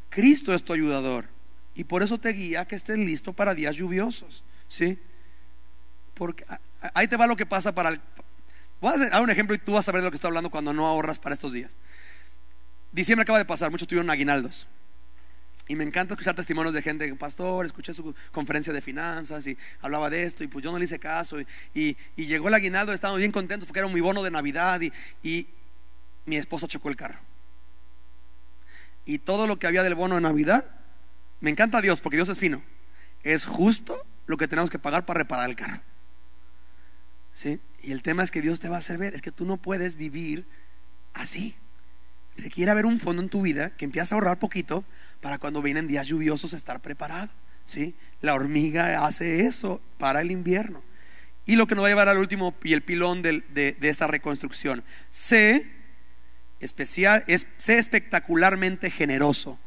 [0.09, 1.27] Cristo es tu ayudador.
[1.73, 4.43] Y por eso te guía que estés listo para días lluviosos.
[4.67, 4.99] ¿Sí?
[6.13, 6.45] Porque
[6.93, 8.01] ahí te va lo que pasa para el...
[8.81, 10.49] Voy a dar un ejemplo y tú vas a ver de lo que estoy hablando
[10.49, 11.77] cuando no ahorras para estos días.
[12.93, 14.67] Diciembre acaba de pasar, muchos tuvieron aguinaldos.
[15.67, 20.09] Y me encanta escuchar testimonios de gente, pastor, escuché su conferencia de finanzas y hablaba
[20.09, 21.37] de esto y pues yo no le hice caso.
[21.73, 25.47] Y, llegó el aguinaldo, estábamos bien contentos porque era muy bono de Navidad y, y
[26.25, 27.19] mi esposa chocó el carro
[29.05, 30.65] y todo lo que había del bono de Navidad,
[31.41, 32.63] me encanta Dios porque Dios es fino.
[33.23, 35.81] Es justo lo que tenemos que pagar para reparar el carro.
[37.33, 37.59] ¿Sí?
[37.81, 39.57] Y el tema es que Dios te va a hacer ver, es que tú no
[39.57, 40.45] puedes vivir
[41.13, 41.55] así.
[42.37, 44.83] Requiere haber un fondo en tu vida que empiece a ahorrar poquito
[45.21, 47.29] para cuando vienen días lluviosos estar preparado.
[47.65, 47.95] ¿Sí?
[48.21, 50.83] La hormiga hace eso para el invierno.
[51.45, 54.07] Y lo que nos va a llevar al último y el pilón de, de esta
[54.07, 54.83] reconstrucción.
[55.11, 55.65] Sé
[56.63, 59.59] especial, es, espectacularmente generoso.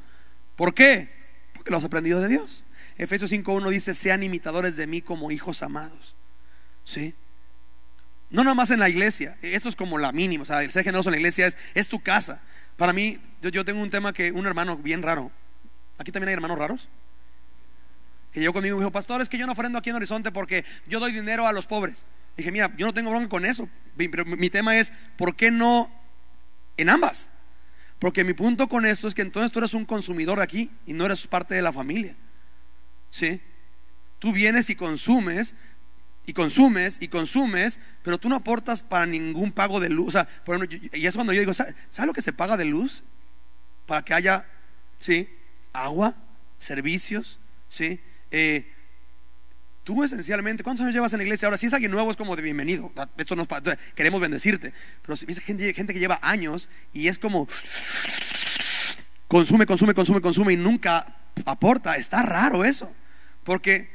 [0.57, 1.11] ¿Por qué?
[1.53, 2.65] Porque lo has aprendido de Dios.
[2.99, 6.17] Efesios 5.1 dice, sean imitadores de mí como hijos amados.
[6.85, 7.15] ¿Sí?
[8.31, 10.85] No nada más en la iglesia, esto es como la mínima, o sea, el ser
[10.85, 12.43] generoso en la iglesia es, es tu casa.
[12.77, 15.31] Para mí, yo, yo, tengo un tema que un hermano bien raro,
[15.99, 16.89] aquí también hay hermanos raros,
[18.33, 20.65] que llegó conmigo y dijo, pastor, es que yo no ofrendo aquí en Horizonte porque
[20.87, 22.05] yo doy dinero a los pobres.
[22.37, 25.91] Dije, mira, yo no tengo bronca con eso, pero mi tema es, ¿por qué no
[26.77, 27.29] en ambas.
[27.99, 31.07] Porque mi punto con esto es que entonces tú eres un consumidor aquí y no
[31.07, 32.15] eres parte de la familia.
[33.11, 33.41] ¿Sí?
[34.19, 35.55] Tú vienes y consumes
[36.27, 40.09] y consumes y consumes, pero tú no aportas para ningún pago de luz.
[40.09, 40.29] O sea,
[40.93, 41.75] y es cuando yo digo, ¿sabes
[42.05, 43.03] lo que se paga de luz?
[43.87, 44.45] Para que haya,
[44.99, 45.29] ¿sí?
[45.73, 46.17] Agua,
[46.59, 48.01] servicios, ¿sí?
[48.31, 48.73] Eh,
[49.87, 51.47] Tú esencialmente, ¿cuántos años llevas en la iglesia?
[51.47, 52.93] Ahora, si es alguien nuevo, es como de bienvenido.
[53.17, 53.47] Esto nos,
[53.95, 54.73] queremos bendecirte.
[55.03, 57.47] Pero si es gente, gente que lleva años y es como
[59.29, 61.07] consume, consume, consume, consume y nunca
[61.45, 62.93] aporta, está raro eso.
[63.45, 63.89] Porque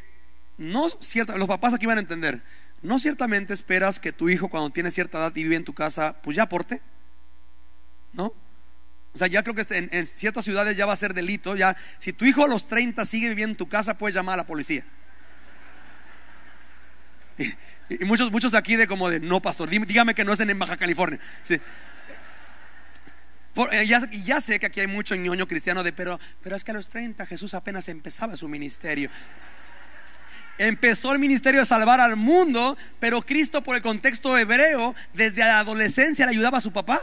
[0.62, 2.42] no cierta, los papás aquí van a entender.
[2.82, 6.16] No ciertamente esperas que tu hijo cuando tiene cierta edad y vive en tu casa,
[6.22, 6.82] pues ya aporte.
[8.14, 8.34] ¿No?
[9.14, 11.56] O sea, ya creo que en, en ciertas ciudades ya va a ser delito.
[11.56, 14.38] Ya, si tu hijo a los 30 sigue viviendo en tu casa, puedes llamar a
[14.38, 14.86] la policía.
[17.90, 20.78] Y, muchos, muchos aquí de como de, no, pastor, dígame que no es en Baja
[20.78, 21.20] California.
[21.50, 21.60] Eh,
[23.86, 26.74] ya, ya sé que aquí hay mucho ñoño cristiano de, pero, pero es que a
[26.74, 29.10] los 30 Jesús apenas empezaba su ministerio.
[30.62, 35.58] Empezó el ministerio de salvar al mundo, pero Cristo por el contexto hebreo, desde la
[35.58, 37.02] adolescencia le ayudaba a su papá.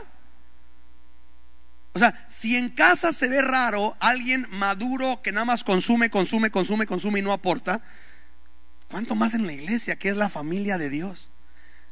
[1.92, 6.52] O sea, si en casa se ve raro alguien maduro que nada más consume, consume,
[6.52, 7.80] consume, consume y no aporta,
[8.92, 11.32] ¿cuánto más en la iglesia que es la familia de Dios?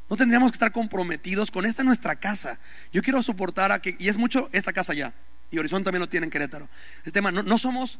[0.09, 2.59] No tendríamos que estar comprometidos con esta nuestra casa.
[2.93, 5.13] Yo quiero soportar a que, y es mucho esta casa ya,
[5.51, 6.69] y Horizonte también lo tiene en Querétaro.
[6.99, 7.99] Este tema, no, no somos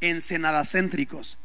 [0.00, 1.38] ensenadacéntricos.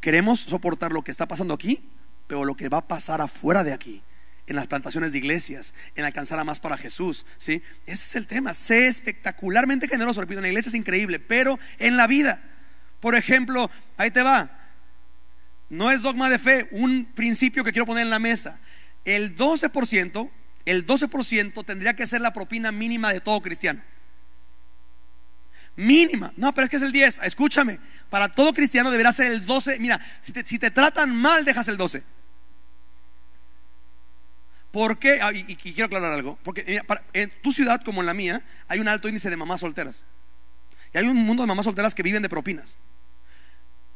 [0.00, 1.82] Queremos soportar lo que está pasando aquí,
[2.26, 4.02] pero lo que va a pasar afuera de aquí,
[4.46, 7.26] en las plantaciones de iglesias, en alcanzar a más para Jesús.
[7.36, 7.62] ¿sí?
[7.86, 8.54] Ese es el tema.
[8.54, 10.20] Sé espectacularmente generoso.
[10.20, 12.40] Repito, en la iglesia es increíble, pero en la vida,
[13.00, 14.50] por ejemplo, ahí te va.
[15.68, 18.58] No es dogma de fe, un principio que quiero poner en la mesa.
[19.04, 20.30] El 12%,
[20.64, 23.82] el 12% tendría que ser la propina mínima de todo cristiano.
[25.78, 26.32] Mínima.
[26.36, 27.20] No, pero es que es el 10.
[27.22, 27.78] Escúchame.
[28.10, 29.78] Para todo cristiano deberá ser el 12.
[29.78, 32.02] Mira, si te, tratan mal, dejas el 12.
[34.72, 35.20] ¿Por qué?
[35.22, 36.36] Ah, y, quiero aclarar algo.
[36.42, 39.60] Porque para- en tu ciudad, como en la mía, hay un alto índice de mamás
[39.60, 40.04] solteras.
[40.92, 42.76] Y hay un mundo de mamás solteras que viven de propinas.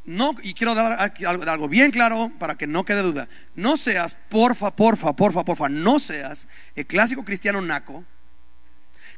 [0.05, 3.29] No, y quiero dar algo, algo bien claro para que no quede duda.
[3.57, 8.05] No seas, porfa, porfa, porfa, porfa, no seas el clásico cristiano naco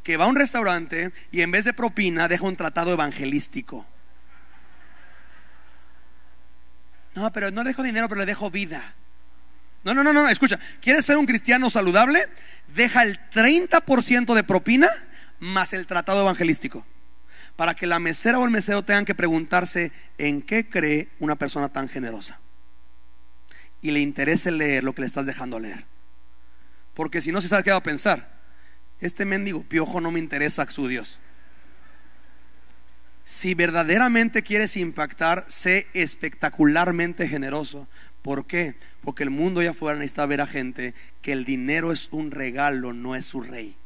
[0.04, 3.84] que va a un restaurante y en vez de propina deja un tratado evangelístico.
[7.14, 8.94] No, pero no dejo dinero, pero le dejo vida.
[9.82, 10.58] No, no, no, no, escucha.
[10.80, 12.28] ¿Quieres ser un cristiano saludable?
[12.68, 14.88] Deja el 30% de propina
[15.40, 16.84] más el tratado evangelístico.
[17.56, 21.70] Para que la mesera o el mesero tengan que preguntarse en qué cree una persona
[21.70, 22.40] tan generosa.
[23.80, 25.86] Y le interese leer lo que le estás dejando leer.
[26.94, 28.33] Porque si no se sabe qué va a pensar.
[29.00, 31.20] Este mendigo piojo no me interesa su Dios.
[33.24, 37.88] Si verdaderamente quieres impactar, sé espectacularmente generoso.
[38.20, 38.74] ¿Por qué?
[39.02, 42.92] Porque el mundo allá afuera necesita ver a gente que el dinero es un regalo,
[42.92, 43.76] no es su rey.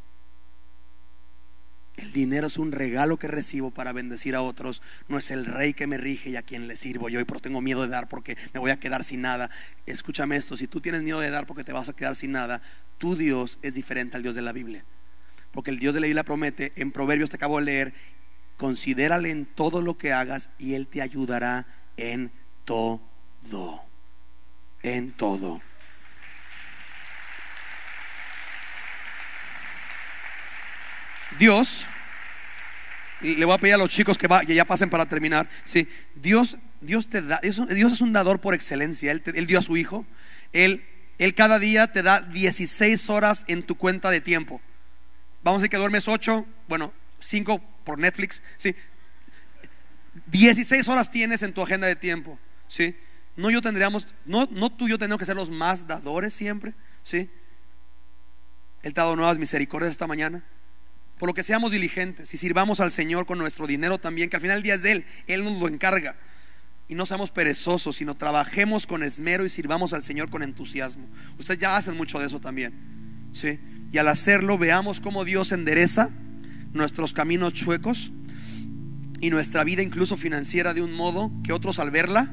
[1.97, 5.75] El dinero es un regalo que recibo para bendecir a otros, no es el rey
[5.75, 8.09] que me rige y a quien le sirvo yo y por tengo miedo de dar
[8.09, 9.51] porque me voy a quedar sin nada.
[9.87, 12.63] Escúchame esto, si tú tienes miedo de dar porque te vas a quedar sin nada,
[12.99, 14.85] tu Dios es diferente al Dios de la Biblia.
[15.53, 17.95] Porque el Dios de la Biblia promete, en Proverbios te acabo de leer,
[18.57, 22.31] considérale en todo lo que hagas y Él te ayudará en
[22.65, 23.01] todo.
[24.83, 25.61] En todo.
[31.39, 31.87] Dios,
[33.21, 35.49] le voy a pedir a los chicos que, va, ya pasen para terminar.
[35.65, 37.59] Sí, Dios, Dios te da, Dios,
[37.93, 39.13] es un dador por excelencia.
[39.13, 40.05] Él, él dio a su hijo.
[40.53, 40.85] Él,
[41.19, 44.61] él cada día te da 16 horas en tu cuenta de tiempo.
[45.43, 48.75] Vamos a decir que duermes 8, bueno, 5 por Netflix, sí.
[50.27, 52.97] 16 horas tienes en tu agenda de tiempo, sí.
[53.37, 56.75] No yo tendríamos, no, no tú y yo tenemos que ser los más dadores siempre,
[57.03, 57.31] sí.
[58.83, 60.45] Él te ha dado nuevas misericordias esta mañana.
[61.19, 64.43] Por lo que seamos diligentes y sirvamos al Señor con nuestro dinero también, que al
[64.43, 66.17] final del día es de Él, Él nos lo encarga.
[66.89, 71.09] Y no seamos perezosos, sino trabajemos con esmero y sirvamos al Señor con entusiasmo.
[71.39, 72.98] Ustedes ya hacen mucho de eso también.
[73.33, 73.59] ¿Sí?
[73.91, 76.11] Y al hacerlo, veamos cómo Dios endereza
[76.73, 78.13] nuestros caminos chuecos
[79.21, 82.33] y nuestra vida incluso financiera de un modo que otros al verla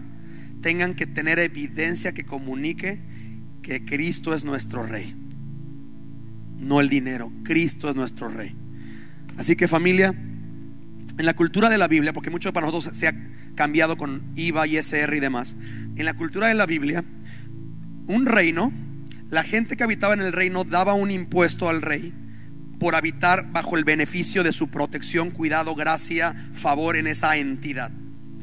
[0.61, 3.01] tengan que tener evidencia que comunique
[3.61, 5.15] que Cristo es nuestro Rey.
[6.57, 8.55] No el dinero, Cristo es nuestro Rey.
[9.37, 13.13] Así que familia, en la cultura de la Biblia, porque mucho para nosotros se ha
[13.55, 15.55] cambiado con IVA, ISR y demás,
[15.95, 17.03] en la cultura de la Biblia,
[18.07, 18.71] un reino,
[19.29, 22.13] la gente que habitaba en el reino daba un impuesto al rey
[22.79, 27.91] por habitar bajo el beneficio de su protección, cuidado, gracia, favor en esa entidad.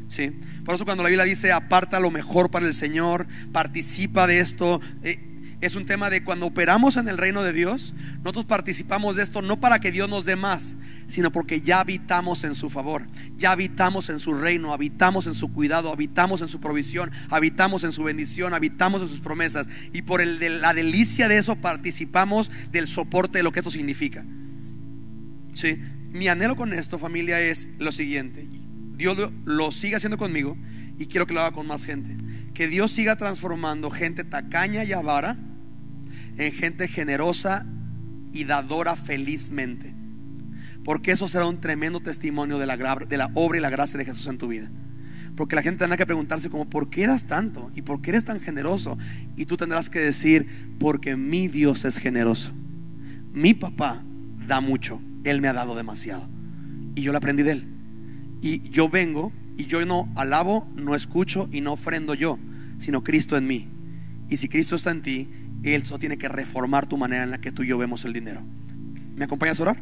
[0.09, 0.39] ¿Sí?
[0.65, 4.81] Por eso cuando la Biblia dice aparta lo mejor para el Señor, participa de esto,
[5.03, 5.32] eh,
[5.63, 9.43] es un tema de cuando operamos en el reino de Dios, nosotros participamos de esto
[9.43, 10.75] no para que Dios nos dé más,
[11.07, 13.07] sino porque ya habitamos en su favor,
[13.37, 17.93] ya habitamos en su reino, habitamos en su cuidado, habitamos en su provisión, habitamos en
[17.93, 22.51] su bendición, habitamos en sus promesas y por el de la delicia de eso participamos
[22.73, 24.25] del soporte de lo que esto significa.
[25.55, 25.79] Sí,
[26.11, 28.49] mi anhelo con esto, familia, es lo siguiente.
[28.97, 30.57] Dios lo, lo siga haciendo conmigo
[30.99, 32.17] y quiero que lo haga con más gente.
[32.53, 35.39] Que Dios siga transformando gente tacaña y avara
[36.37, 37.67] en gente generosa
[38.33, 39.95] y dadora felizmente.
[40.85, 44.05] Porque eso será un tremendo testimonio de la, de la obra y la gracia de
[44.05, 44.71] Jesús en tu vida.
[45.37, 47.71] Porque la gente tendrá que preguntarse como, ¿por qué eras tanto?
[47.75, 48.99] ¿Y por qué eres tan generoso?
[49.37, 52.53] Y tú tendrás que decir, porque mi Dios es generoso.
[53.33, 54.05] Mi papá
[54.47, 56.29] da mucho Él me ha dado demasiado.
[56.95, 57.69] Y yo lo aprendí de Él.
[58.43, 62.39] Y yo vengo y yo no alabo, no escucho y no ofrendo yo,
[62.79, 63.69] sino Cristo en mí.
[64.29, 65.29] Y si Cristo está en ti,
[65.63, 68.13] Él solo tiene que reformar tu manera en la que tú y yo vemos el
[68.13, 68.43] dinero.
[69.17, 69.77] ¿Me acompañas a orar?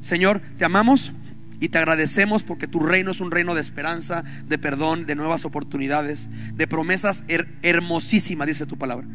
[0.00, 1.12] Señor, te amamos
[1.60, 5.44] y te agradecemos porque tu reino es un reino de esperanza, de perdón, de nuevas
[5.44, 7.24] oportunidades, de promesas
[7.62, 9.06] hermosísimas, dice tu palabra.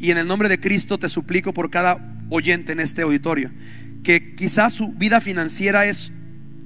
[0.00, 3.52] Y en el nombre de Cristo te suplico por cada oyente en este auditorio,
[4.02, 6.12] que quizás su vida financiera es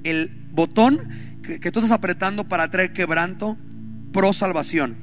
[0.03, 0.99] el botón
[1.43, 3.57] que, que tú estás apretando para traer quebranto
[4.11, 4.95] pro salvación.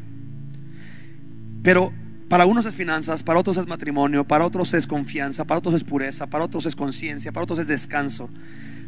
[1.63, 1.93] Pero
[2.31, 5.83] para unos es finanzas, para otros es matrimonio, para otros es confianza, para otros es
[5.83, 8.31] pureza, para otros es conciencia, para otros es descanso.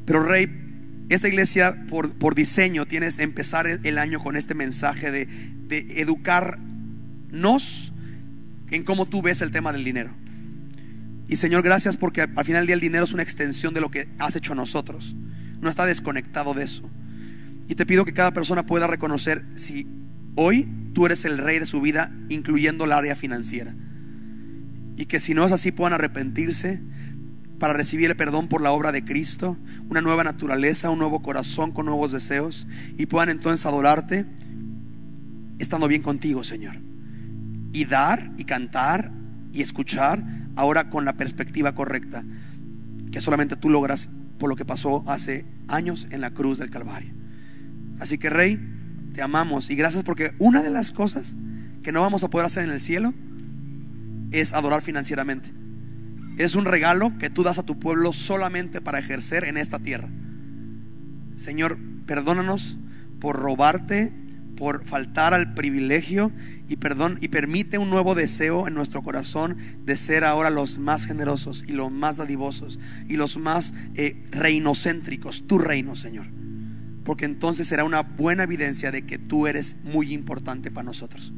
[0.06, 0.48] Pero Rey,
[1.08, 6.00] esta iglesia por, por diseño tiene que empezar el año con este mensaje de, de
[6.00, 7.92] educarnos
[8.70, 10.14] en cómo tú ves el tema del dinero.
[11.26, 13.90] Y Señor, gracias porque al final del día el dinero es una extensión de lo
[13.90, 15.16] que has hecho nosotros.
[15.60, 16.88] No está desconectado de eso.
[17.66, 19.88] Y te pido que cada persona pueda reconocer si
[20.36, 23.74] hoy tú eres el rey de su vida, incluyendo el área financiera.
[24.96, 26.80] Y que si no es así puedan arrepentirse
[27.58, 29.56] para recibir el perdón por la obra de Cristo,
[29.88, 32.66] una nueva naturaleza, un nuevo corazón con nuevos deseos
[32.98, 34.26] y puedan entonces adorarte
[35.58, 36.76] estando bien contigo, Señor.
[37.72, 39.12] Y dar y cantar
[39.52, 40.22] y escuchar
[40.56, 42.24] ahora con la perspectiva correcta
[43.12, 47.12] que solamente tú logras por lo que pasó hace años en la cruz del Calvario.
[48.00, 48.58] Así que Rey,
[49.12, 51.36] te amamos y gracias porque una de las cosas
[51.82, 53.12] que no vamos a poder hacer en el cielo
[54.30, 55.52] es adorar financieramente.
[56.38, 60.08] Es un regalo que tú das a tu pueblo solamente para ejercer en esta tierra.
[61.34, 62.78] Señor, perdónanos
[63.20, 64.12] por robarte,
[64.56, 66.32] por faltar al privilegio
[66.68, 71.06] y perdón y permite un nuevo deseo en nuestro corazón de ser ahora los más
[71.06, 76.26] generosos y los más dadivosos y los más eh, reinocéntricos, tu reino, Señor.
[77.04, 81.32] Porque entonces será una buena evidencia de que tú eres muy importante para nosotros.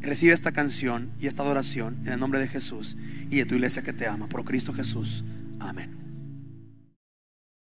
[0.00, 2.96] Recibe esta canción y esta adoración en el nombre de Jesús
[3.30, 4.28] y de tu iglesia que te ama.
[4.28, 5.24] Por Cristo Jesús.
[5.60, 5.97] Amén.